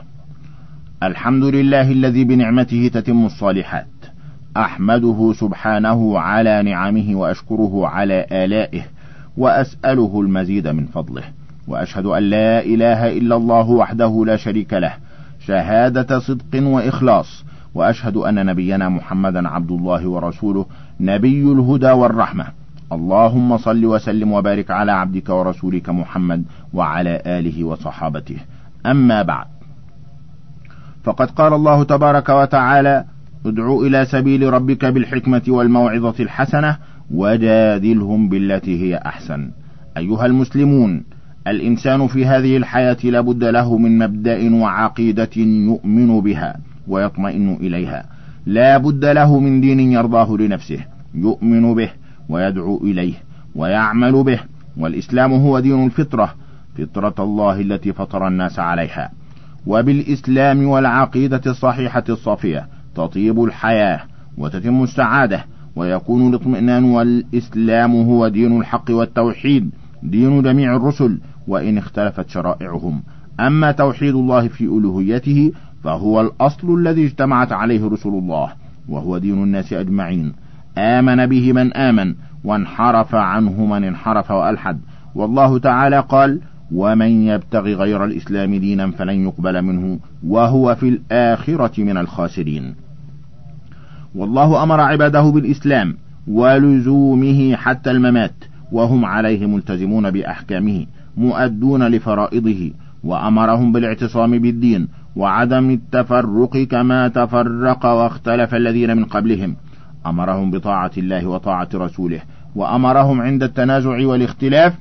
الحمد 1.02 1.44
لله 1.44 1.90
الذي 1.90 2.24
بنعمته 2.24 2.90
تتم 2.94 3.26
الصالحات. 3.26 3.86
أحمده 4.56 5.32
سبحانه 5.36 6.18
على 6.18 6.62
نعمه 6.62 7.16
وأشكره 7.16 7.86
على 7.86 8.26
آلائه 8.32 8.82
وأسأله 9.36 10.20
المزيد 10.20 10.68
من 10.68 10.86
فضله. 10.86 11.22
وأشهد 11.68 12.06
أن 12.06 12.22
لا 12.22 12.64
إله 12.64 13.18
إلا 13.18 13.36
الله 13.36 13.70
وحده 13.70 14.24
لا 14.26 14.36
شريك 14.36 14.72
له 14.72 15.03
شهادة 15.46 16.18
صدق 16.18 16.54
وإخلاص. 16.54 17.44
وأشهد 17.74 18.16
أن 18.16 18.46
نبينا 18.46 18.88
محمدا 18.88 19.48
عبد 19.48 19.70
الله 19.70 20.08
ورسوله 20.08 20.66
نبي 21.00 21.42
الهدى 21.42 21.90
والرحمة. 21.90 22.44
اللهم 22.92 23.56
صل 23.56 23.84
وسلم 23.84 24.32
وبارك 24.32 24.70
على 24.70 24.92
عبدك 24.92 25.28
ورسولك 25.28 25.88
محمد 25.88 26.44
وعلى 26.74 27.22
آله 27.26 27.64
وصحابته. 27.64 28.36
أما 28.86 29.22
بعد. 29.22 29.46
فقد 31.04 31.30
قال 31.30 31.52
الله 31.52 31.84
تبارك 31.84 32.28
وتعالى 32.28 33.04
ادع 33.46 33.76
إلى 33.86 34.04
سبيل 34.04 34.52
ربك 34.52 34.84
بالحكمة 34.84 35.42
والموعظة 35.48 36.14
الحسنة 36.20 36.76
وجادلهم 37.10 38.28
بالتي 38.28 38.82
هي 38.82 38.96
أحسن. 38.96 39.50
أيها 39.96 40.26
المسلمون 40.26 41.04
الإنسان 41.46 42.06
في 42.06 42.26
هذه 42.26 42.56
الحياة 42.56 42.96
لابد 43.04 43.44
له 43.44 43.78
من 43.78 43.98
مبدأ 43.98 44.54
وعقيدة 44.54 45.30
يؤمن 45.36 46.20
بها 46.20 46.56
ويطمئن 46.88 47.54
إليها. 47.54 48.04
لا 48.46 48.78
بد 48.78 49.04
له 49.04 49.40
من 49.40 49.60
دين 49.60 49.80
يرضاه 49.80 50.36
لنفسه 50.36 50.78
يؤمن 51.14 51.74
به 51.74 51.90
ويدعو 52.28 52.76
إليه 52.84 53.14
ويعمل 53.54 54.24
به. 54.24 54.40
والإسلام 54.76 55.32
هو 55.32 55.60
دين 55.60 55.86
الفطرة 55.86 56.34
فطرة 56.78 57.14
الله 57.18 57.60
التي 57.60 57.92
فطر 57.92 58.28
الناس 58.28 58.58
عليها. 58.58 59.10
وبالإسلام 59.66 60.66
والعقيدة 60.66 61.40
الصحيحة 61.46 62.04
الصافية 62.08 62.66
تطيب 62.94 63.44
الحياة 63.44 64.00
وتتم 64.38 64.82
السعادة 64.82 65.44
ويكون 65.76 66.28
الاطمئنان. 66.28 66.84
والإسلام 66.84 67.96
هو 67.96 68.28
دين 68.28 68.60
الحق 68.60 68.90
والتوحيد. 68.90 69.70
دين 70.04 70.42
جميع 70.42 70.76
الرسل 70.76 71.18
وإن 71.48 71.78
اختلفت 71.78 72.28
شرائعهم. 72.28 73.02
أما 73.40 73.72
توحيد 73.72 74.14
الله 74.14 74.48
في 74.48 74.64
ألوهيته 74.64 75.52
فهو 75.84 76.20
الأصل 76.20 76.74
الذي 76.74 77.04
اجتمعت 77.04 77.52
عليه 77.52 77.88
رسل 77.88 78.08
الله 78.08 78.52
وهو 78.88 79.18
دين 79.18 79.42
الناس 79.42 79.72
أجمعين. 79.72 80.32
آمن 80.78 81.26
به 81.26 81.52
من 81.52 81.72
آمن 81.72 82.14
وانحرف 82.44 83.14
عنه 83.14 83.66
من 83.66 83.84
انحرف 83.84 84.30
وألحد. 84.30 84.80
والله 85.14 85.58
تعالى 85.58 86.00
قال 86.00 86.40
ومن 86.72 87.26
يبتغي 87.26 87.74
غير 87.74 88.04
الإسلام 88.04 88.54
دينا 88.54 88.90
فلن 88.90 89.24
يقبل 89.24 89.62
منه 89.62 89.98
وهو 90.26 90.74
في 90.74 90.88
الآخرة 90.88 91.84
من 91.84 91.96
الخاسرين. 91.96 92.74
والله 94.14 94.62
أمر 94.62 94.80
عباده 94.80 95.22
بالإسلام 95.22 95.96
ولزومه 96.26 97.56
حتى 97.56 97.90
الممات. 97.90 98.34
وهم 98.74 99.04
عليه 99.04 99.46
ملتزمون 99.46 100.10
بأحكامه 100.10 100.86
مؤدون 101.16 101.82
لفرائضه 101.88 102.70
وأمرهم 103.04 103.72
بالاعتصام 103.72 104.38
بالدين 104.38 104.88
وعدم 105.16 105.70
التفرق 105.70 106.58
كما 106.58 107.08
تفرق 107.08 107.86
واختلف 107.86 108.54
الذين 108.54 108.96
من 108.96 109.04
قبلهم. 109.04 109.56
أمرهم 110.06 110.50
بطاعة 110.50 110.90
الله 110.98 111.26
وطاعة 111.26 111.68
رسوله 111.74 112.20
وأمرهم 112.56 113.20
عند 113.20 113.42
التنازع 113.42 114.06
والاختلاف 114.06 114.72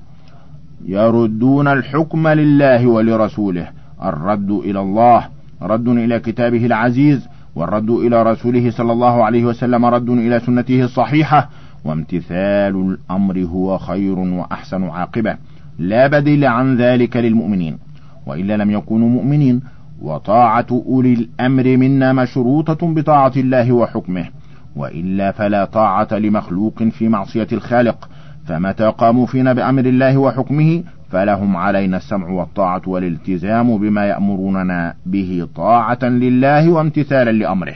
يردون 0.86 1.68
الحكم 1.68 2.28
لله 2.28 2.88
ولرسوله. 2.88 3.68
الرد 4.04 4.52
إلى 4.52 4.80
الله 4.80 5.28
رد 5.62 5.88
إلى 5.88 6.20
كتابه 6.20 6.66
العزيز 6.66 7.28
والرد 7.56 7.90
إلى 7.90 8.24
رسوله 8.24 8.72
صلى 8.72 8.92
الله 8.92 9.24
عليه 9.24 9.46
وسلم 9.46 9.86
رد 9.86 10.10
إلى 10.10 10.40
سنته 10.40 10.84
الصحيحة 10.84 11.50
وامتثال 11.86 12.76
الأمر 12.76 13.40
هو 13.40 13.78
خير 13.78 14.20
وأحسن 14.20 14.84
عاقبة. 14.84 15.38
لا 15.80 16.08
بديل 16.08 16.46
عن 16.46 16.78
ذلك 16.78 17.18
للمؤمنين 17.18 17.78
وإلا 18.26 18.58
لم 18.58 18.72
يكونوا 18.72 19.10
مؤمنين. 19.10 19.62
وطاعة 20.02 20.68
أولي 20.72 21.14
الأمر 21.14 21.78
منا 21.78 22.14
مشروطة 22.14 22.94
بطاعة 22.94 23.34
الله 23.38 23.72
وحكمه. 23.72 24.26
وإلا 24.76 25.32
فلا 25.32 25.66
طاعة 25.66 26.08
لمخلوق 26.12 26.84
في 26.84 27.10
معصية 27.10 27.48
الخالق. 27.52 28.10
فمتى 28.46 28.94
قاموا 28.98 29.26
فينا 29.26 29.54
بأمر 29.54 29.86
الله 29.86 30.18
وحكمه 30.18 30.84
فلهم 31.10 31.58
علينا 31.58 31.98
السمع 31.98 32.30
والطاعة 32.30 32.82
والالتزام 32.88 33.78
بما 33.78 34.06
يأمروننا 34.06 34.96
به 35.06 35.48
طاعة 35.56 36.04
لله 36.04 36.70
وامتثالا 36.70 37.32
لأمره. 37.32 37.76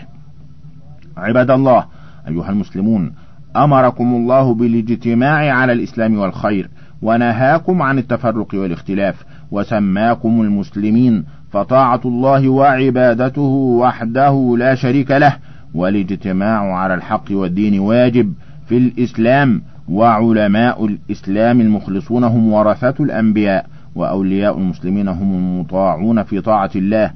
عباد 1.17 1.51
الله 1.51 1.85
أيها 2.27 2.49
المسلمون 2.49 3.13
أمركم 3.57 4.15
الله 4.15 4.53
بالاجتماع 4.53 5.53
على 5.53 5.73
الإسلام 5.73 6.17
والخير 6.17 6.69
ونهاكم 7.01 7.81
عن 7.81 7.97
التفرق 7.97 8.47
والاختلاف 8.53 9.25
وسماكم 9.51 10.41
المسلمين 10.41 11.23
فطاعة 11.51 12.01
الله 12.05 12.49
وعبادته 12.49 13.41
وحده 13.81 14.55
لا 14.57 14.75
شريك 14.75 15.11
له 15.11 15.35
والاجتماع 15.73 16.73
على 16.75 16.93
الحق 16.93 17.31
والدين 17.31 17.79
واجب 17.79 18.33
في 18.67 18.77
الإسلام 18.77 19.61
وعلماء 19.89 20.85
الإسلام 20.85 21.61
المخلصون 21.61 22.23
هم 22.23 22.53
ورثة 22.53 23.03
الأنبياء 23.03 23.65
وأولياء 23.95 24.57
المسلمين 24.57 25.07
هم 25.07 25.35
المطاعون 25.35 26.23
في 26.23 26.41
طاعة 26.41 26.71
الله 26.75 27.11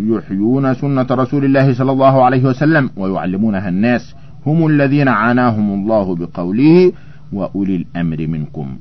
يحيون 0.00 0.74
سنة 0.74 1.06
رسول 1.10 1.44
الله 1.44 1.74
صلى 1.74 1.92
الله 1.92 2.24
عليه 2.24 2.44
وسلم 2.44 2.90
ويعلمونها 2.96 3.68
الناس 3.68 4.14
هم 4.46 4.66
الذين 4.66 5.08
عناهم 5.08 5.74
الله 5.74 6.16
بقوله 6.16 6.92
وأولي 7.32 7.76
الأمر 7.76 8.26
منكم. 8.26 8.76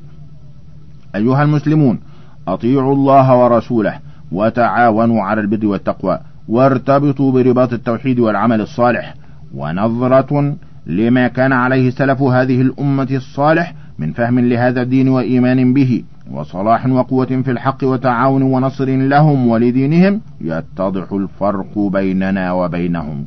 أيها 1.15 1.43
المسلمون 1.43 1.99
أطيعوا 2.47 2.95
الله 2.95 3.37
ورسوله 3.37 3.99
وتعاونوا 4.31 5.21
على 5.21 5.41
البر 5.41 5.65
والتقوى 5.65 6.19
وارتبطوا 6.47 7.31
برباط 7.31 7.73
التوحيد 7.73 8.19
والعمل 8.19 8.61
الصالح 8.61 9.15
ونظرة 9.55 10.55
لما 10.87 11.27
كان 11.27 11.53
عليه 11.53 11.89
سلف 11.89 12.21
هذه 12.21 12.61
الأمة 12.61 13.07
الصالح 13.11 13.73
من 13.99 14.11
فهم 14.13 14.39
لهذا 14.39 14.81
الدين 14.81 15.07
وإيمان 15.07 15.73
به 15.73 16.03
وصلاح 16.31 16.87
وقوة 16.87 17.25
في 17.25 17.51
الحق 17.51 17.83
وتعاون 17.83 18.41
ونصر 18.41 18.85
لهم 18.85 19.47
ولدينهم 19.47 20.21
يتضح 20.41 21.11
الفرق 21.11 21.79
بيننا 21.79 22.51
وبينهم. 22.51 23.25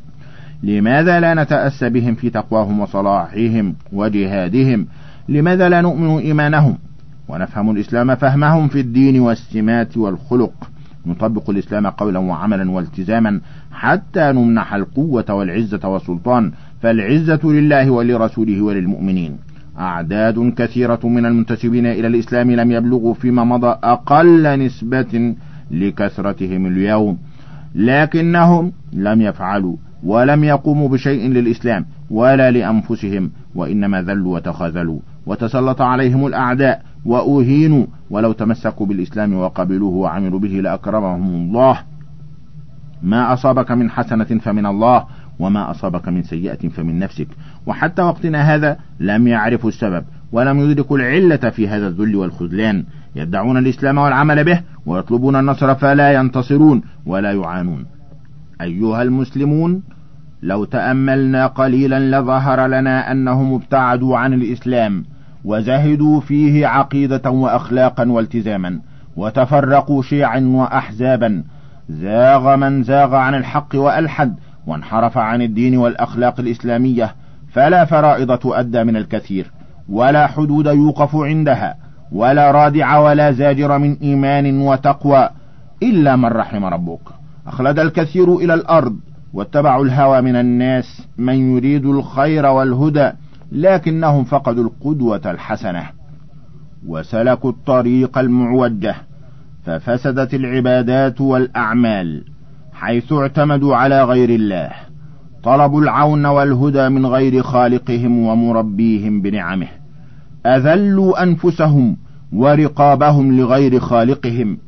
لماذا 0.62 1.20
لا 1.20 1.34
نتأسى 1.34 1.88
بهم 1.88 2.14
في 2.14 2.30
تقواهم 2.30 2.80
وصلاحهم 2.80 3.74
وجهادهم؟ 3.92 4.86
لماذا 5.28 5.68
لا 5.68 5.80
نؤمن 5.80 6.18
إيمانهم؟ 6.18 6.78
ونفهم 7.28 7.70
الإسلام 7.70 8.14
فهمهم 8.14 8.68
في 8.68 8.80
الدين 8.80 9.20
والسمات 9.20 9.96
والخلق. 9.96 10.70
نطبق 11.06 11.50
الإسلام 11.50 11.86
قولا 11.86 12.18
وعملا 12.18 12.70
والتزاما 12.70 13.40
حتى 13.72 14.32
نمنح 14.32 14.74
القوة 14.74 15.24
والعزة 15.30 15.88
والسلطان. 15.88 16.52
فالعزة 16.82 17.40
لله 17.44 17.90
ولرسوله 17.90 18.62
وللمؤمنين. 18.62 19.36
أعداد 19.78 20.54
كثيرة 20.56 21.00
من 21.04 21.26
المنتسبين 21.26 21.86
إلى 21.86 22.06
الإسلام 22.06 22.50
لم 22.50 22.72
يبلغوا 22.72 23.14
فيما 23.14 23.44
مضى 23.44 23.78
أقل 23.82 24.58
نسبة 24.60 25.34
لكثرتهم 25.70 26.66
اليوم. 26.66 27.18
لكنهم 27.74 28.72
لم 28.92 29.22
يفعلوا 29.22 29.76
ولم 30.04 30.44
يقوموا 30.44 30.88
بشيء 30.88 31.28
للإسلام 31.28 31.86
ولا 32.10 32.50
لأنفسهم 32.50 33.30
وإنما 33.54 34.02
ذلوا 34.02 34.34
وتخاذلوا 34.34 34.98
وتسلط 35.26 35.82
عليهم 35.82 36.26
الأعداء 36.26 36.82
وأهينوا 37.04 37.86
ولو 38.10 38.32
تمسكوا 38.32 38.86
بالإسلام 38.86 39.34
وقبلوه 39.34 39.94
وعملوا 39.94 40.38
به 40.38 40.48
لأكرمهم 40.48 41.34
الله. 41.34 41.78
ما 43.02 43.32
أصابك 43.32 43.70
من 43.70 43.90
حسنة 43.90 44.24
فمن 44.24 44.66
الله 44.66 45.04
وما 45.38 45.70
أصابك 45.70 46.08
من 46.08 46.22
سيئة 46.22 46.68
فمن 46.68 46.98
نفسك. 46.98 47.28
وحتى 47.66 48.02
وقتنا 48.02 48.54
هذا 48.54 48.76
لم 49.00 49.26
يعرفوا 49.26 49.68
السبب 49.68 50.04
ولم 50.32 50.70
يدركوا 50.70 50.98
العلة 50.98 51.50
في 51.50 51.68
هذا 51.68 51.88
الذل 51.88 52.16
والخذلان. 52.16 52.84
يدعون 53.16 53.56
الإسلام 53.56 53.98
والعمل 53.98 54.44
به 54.44 54.60
ويطلبون 54.86 55.36
النصر 55.36 55.74
فلا 55.74 56.12
ينتصرون 56.12 56.82
ولا 57.06 57.32
يعانون. 57.32 57.95
أيها 58.60 59.02
المسلمون 59.02 59.82
لو 60.42 60.64
تأملنا 60.64 61.46
قليلا 61.46 62.20
لظهر 62.20 62.66
لنا 62.66 63.12
أنهم 63.12 63.54
ابتعدوا 63.54 64.18
عن 64.18 64.32
الإسلام 64.32 65.04
وزهدوا 65.44 66.20
فيه 66.20 66.66
عقيدة 66.66 67.30
وأخلاقا 67.30 68.08
والتزاما 68.08 68.80
وتفرقوا 69.16 70.02
شيعا 70.02 70.40
وأحزابا 70.40 71.44
زاغ 71.88 72.56
من 72.56 72.82
زاغ 72.82 73.14
عن 73.14 73.34
الحق 73.34 73.74
وألحد 73.74 74.34
وانحرف 74.66 75.18
عن 75.18 75.42
الدين 75.42 75.76
والأخلاق 75.76 76.40
الإسلامية 76.40 77.14
فلا 77.52 77.84
فرائض 77.84 78.38
تؤدى 78.38 78.84
من 78.84 78.96
الكثير 78.96 79.50
ولا 79.88 80.26
حدود 80.26 80.66
يوقف 80.66 81.16
عندها 81.16 81.76
ولا 82.12 82.50
رادع 82.50 82.98
ولا 82.98 83.32
زاجر 83.32 83.78
من 83.78 83.96
إيمان 84.02 84.60
وتقوى 84.60 85.28
إلا 85.82 86.16
من 86.16 86.24
رحم 86.24 86.64
ربك. 86.64 87.00
أخلد 87.46 87.78
الكثير 87.78 88.36
إلى 88.36 88.54
الأرض 88.54 88.96
واتبعوا 89.32 89.84
الهوى 89.84 90.20
من 90.20 90.36
الناس 90.36 91.08
من 91.18 91.56
يريد 91.56 91.86
الخير 91.86 92.46
والهدى 92.46 93.10
لكنهم 93.52 94.24
فقدوا 94.24 94.64
القدوة 94.64 95.20
الحسنة. 95.26 95.82
وسلكوا 96.86 97.50
الطريق 97.50 98.18
المعوجة 98.18 98.94
ففسدت 99.64 100.34
العبادات 100.34 101.20
والأعمال 101.20 102.24
حيث 102.72 103.12
اعتمدوا 103.12 103.76
على 103.76 104.04
غير 104.04 104.30
الله. 104.30 104.70
طلبوا 105.42 105.82
العون 105.82 106.26
والهدى 106.26 106.88
من 106.88 107.06
غير 107.06 107.42
خالقهم 107.42 108.18
ومربيهم 108.18 109.22
بنعمه. 109.22 109.68
أذلوا 110.46 111.22
أنفسهم 111.22 111.96
ورقابهم 112.32 113.36
لغير 113.36 113.80
خالقهم 113.80 114.58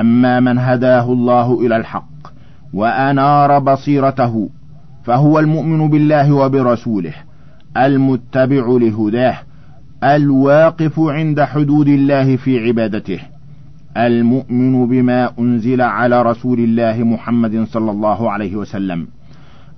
أما 0.00 0.40
من 0.40 0.58
هداه 0.58 1.12
الله 1.12 1.60
إلى 1.60 1.76
الحق 1.76 2.08
وأنار 2.72 3.58
بصيرته 3.58 4.50
فهو 5.04 5.38
المؤمن 5.38 5.90
بالله 5.90 6.32
وبرسوله 6.32 7.14
المتبع 7.76 8.66
لهداه 8.66 9.38
الواقف 10.04 11.00
عند 11.00 11.40
حدود 11.40 11.88
الله 11.88 12.36
في 12.36 12.66
عبادته 12.66 13.20
المؤمن 13.96 14.86
بما 14.86 15.30
أنزل 15.38 15.80
على 15.80 16.22
رسول 16.22 16.58
الله 16.58 17.04
محمد 17.04 17.64
صلى 17.64 17.90
الله 17.90 18.30
عليه 18.30 18.56
وسلم 18.56 19.06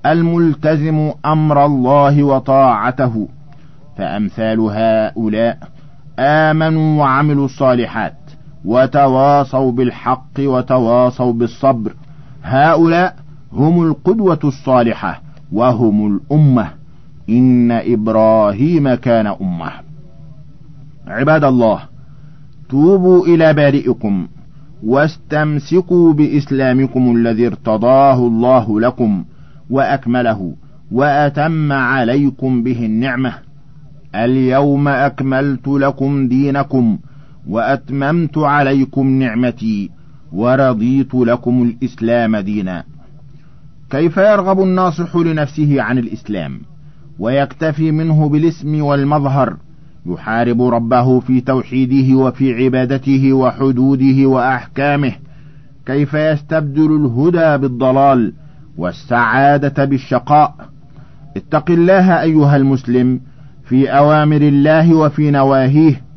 الملتزم 0.06 1.12
أمر 1.26 1.64
الله 1.64 2.22
وطاعته 2.22 3.28
فأمثال 3.98 4.60
هؤلاء 4.60 5.58
آمنوا 6.18 7.00
وعملوا 7.00 7.44
الصالحات 7.44 8.17
وتواصوا 8.64 9.72
بالحق 9.72 10.38
وتواصوا 10.38 11.32
بالصبر. 11.32 11.92
هؤلاء 12.42 13.16
هم 13.52 13.82
القدوة 13.82 14.38
الصالحة 14.44 15.22
وهم 15.52 16.06
الأمة. 16.06 16.68
إن 17.30 17.72
إبراهيم 17.72 18.94
كان 18.94 19.26
أمة. 19.26 19.70
عباد 21.06 21.44
الله 21.44 21.80
توبوا 22.68 23.26
إلى 23.26 23.52
بارئكم 23.52 24.28
واستمسكوا 24.82 26.12
بإسلامكم 26.12 27.16
الذي 27.16 27.46
ارتضاه 27.46 28.26
الله 28.26 28.80
لكم 28.80 29.24
وأكمله 29.70 30.54
وأتم 30.92 31.72
عليكم 31.72 32.62
به 32.62 32.86
النعمة. 32.86 33.34
اليوم 34.14 34.88
أكملت 34.88 35.68
لكم 35.68 36.28
دينكم 36.28 36.98
وأتممت 37.48 38.38
عليكم 38.38 39.10
نعمتي 39.10 39.90
ورضيت 40.32 41.14
لكم 41.14 41.62
الإسلام 41.62 42.36
دينا. 42.36 42.84
كيف 43.90 44.16
يرغب 44.16 44.60
الناصح 44.60 45.16
لنفسه 45.16 45.82
عن 45.82 45.98
الإسلام؟ 45.98 46.60
ويكتفي 47.18 47.90
منه 47.90 48.28
بالاسم 48.28 48.82
والمظهر. 48.82 49.56
يحارب 50.06 50.62
ربه 50.62 51.20
في 51.20 51.40
توحيده 51.40 52.16
وفي 52.16 52.64
عبادته 52.64 53.32
وحدوده 53.32 54.26
وأحكامه. 54.26 55.12
كيف 55.86 56.14
يستبدل 56.14 56.96
الهدى 56.96 57.62
بالضلال 57.62 58.32
والسعادة 58.76 59.84
بالشقاء؟ 59.84 60.54
اتق 61.36 61.70
الله 61.70 62.22
أيها 62.22 62.56
المسلم 62.56 63.20
في 63.64 63.88
أوامر 63.88 64.36
الله 64.36 64.94
وفي 64.94 65.30
نواهيه. 65.30 66.07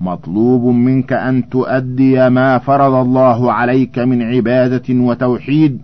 مطلوب 0.00 0.74
منك 0.74 1.12
أن 1.12 1.48
تؤدي 1.48 2.30
ما 2.30 2.58
فرض 2.58 2.94
الله 2.94 3.52
عليك 3.52 3.98
من 3.98 4.22
عبادة 4.22 4.94
وتوحيد 4.94 5.80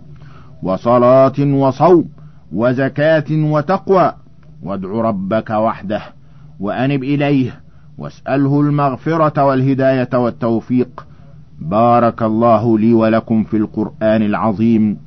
وصلاة 0.63 1.39
وصوم 1.39 2.05
وزكاة 2.53 3.25
وتقوى. 3.31 4.13
وادع 4.63 4.89
ربك 4.89 5.49
وحده 5.49 6.01
وأنب 6.59 7.03
إليه 7.03 7.51
واسأله 7.97 8.61
المغفرة 8.61 9.45
والهداية 9.45 10.09
والتوفيق. 10.13 11.07
بارك 11.59 12.23
الله 12.23 12.79
لي 12.79 12.93
ولكم 12.93 13.43
في 13.43 13.57
القرآن 13.57 14.21
العظيم 14.21 14.97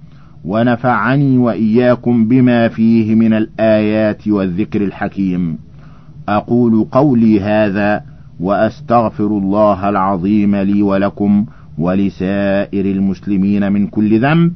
ونفعني 0.44 1.38
وإياكم 1.38 2.28
بما 2.28 2.68
فيه 2.68 3.14
من 3.14 3.32
الآيات 3.32 4.28
والذكر 4.28 4.84
الحكيم. 4.84 5.58
أقول 6.28 6.86
قولي 6.92 7.40
هذا 7.40 8.09
وأستغفر 8.40 9.26
الله 9.26 9.88
العظيم 9.88 10.56
لي 10.56 10.82
ولكم 10.82 11.46
ولسائر 11.78 12.84
المسلمين 12.84 13.72
من 13.72 13.86
كل 13.86 14.20
ذنب 14.20 14.52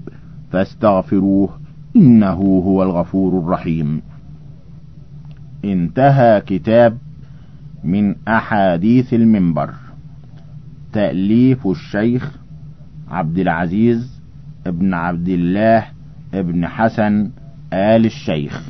فاستغفروه 0.50 1.48
إنه 1.96 2.32
هو 2.64 2.82
الغفور 2.82 3.38
الرحيم. 3.38 4.02
انتهى 5.64 6.40
كتاب 6.40 6.98
من 7.84 8.14
أحاديث 8.28 9.14
المنبر. 9.14 9.70
تأليف 10.92 11.66
الشيخ 11.66 12.36
عبد 13.10 13.38
العزيز 13.38 14.20
ابن 14.66 14.94
عبد 14.94 15.28
الله 15.28 15.86
ابن 16.34 16.66
حسن 16.66 17.30
آل 17.72 18.06
الشيخ. 18.06 18.62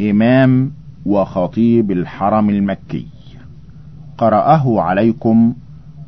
إمام 0.00 0.72
وخطيب 1.06 1.90
الحرم 1.90 2.50
المكي. 2.50 3.06
قرأه 4.18 4.80
عليكم 4.80 5.54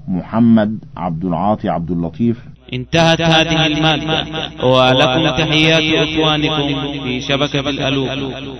محمد 0.08 0.78
عبد 0.96 1.24
العاطي 1.24 1.68
عبد 1.68 1.90
اللطيف. 1.90 2.38
انتهت 2.72 3.20
هذه 3.20 3.66
المادة 3.66 4.26
ولكم 4.64 5.22
تحيات 5.38 6.08
إخوانكم 6.08 6.92
في 7.02 7.20
شبكة 7.20 7.60
الألوف. 7.60 8.12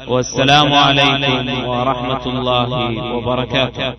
والسلام 0.08 0.72
عليكم 0.72 1.64
ورحمة 1.68 2.26
الله 2.26 2.70
وبركاته. 3.14 3.94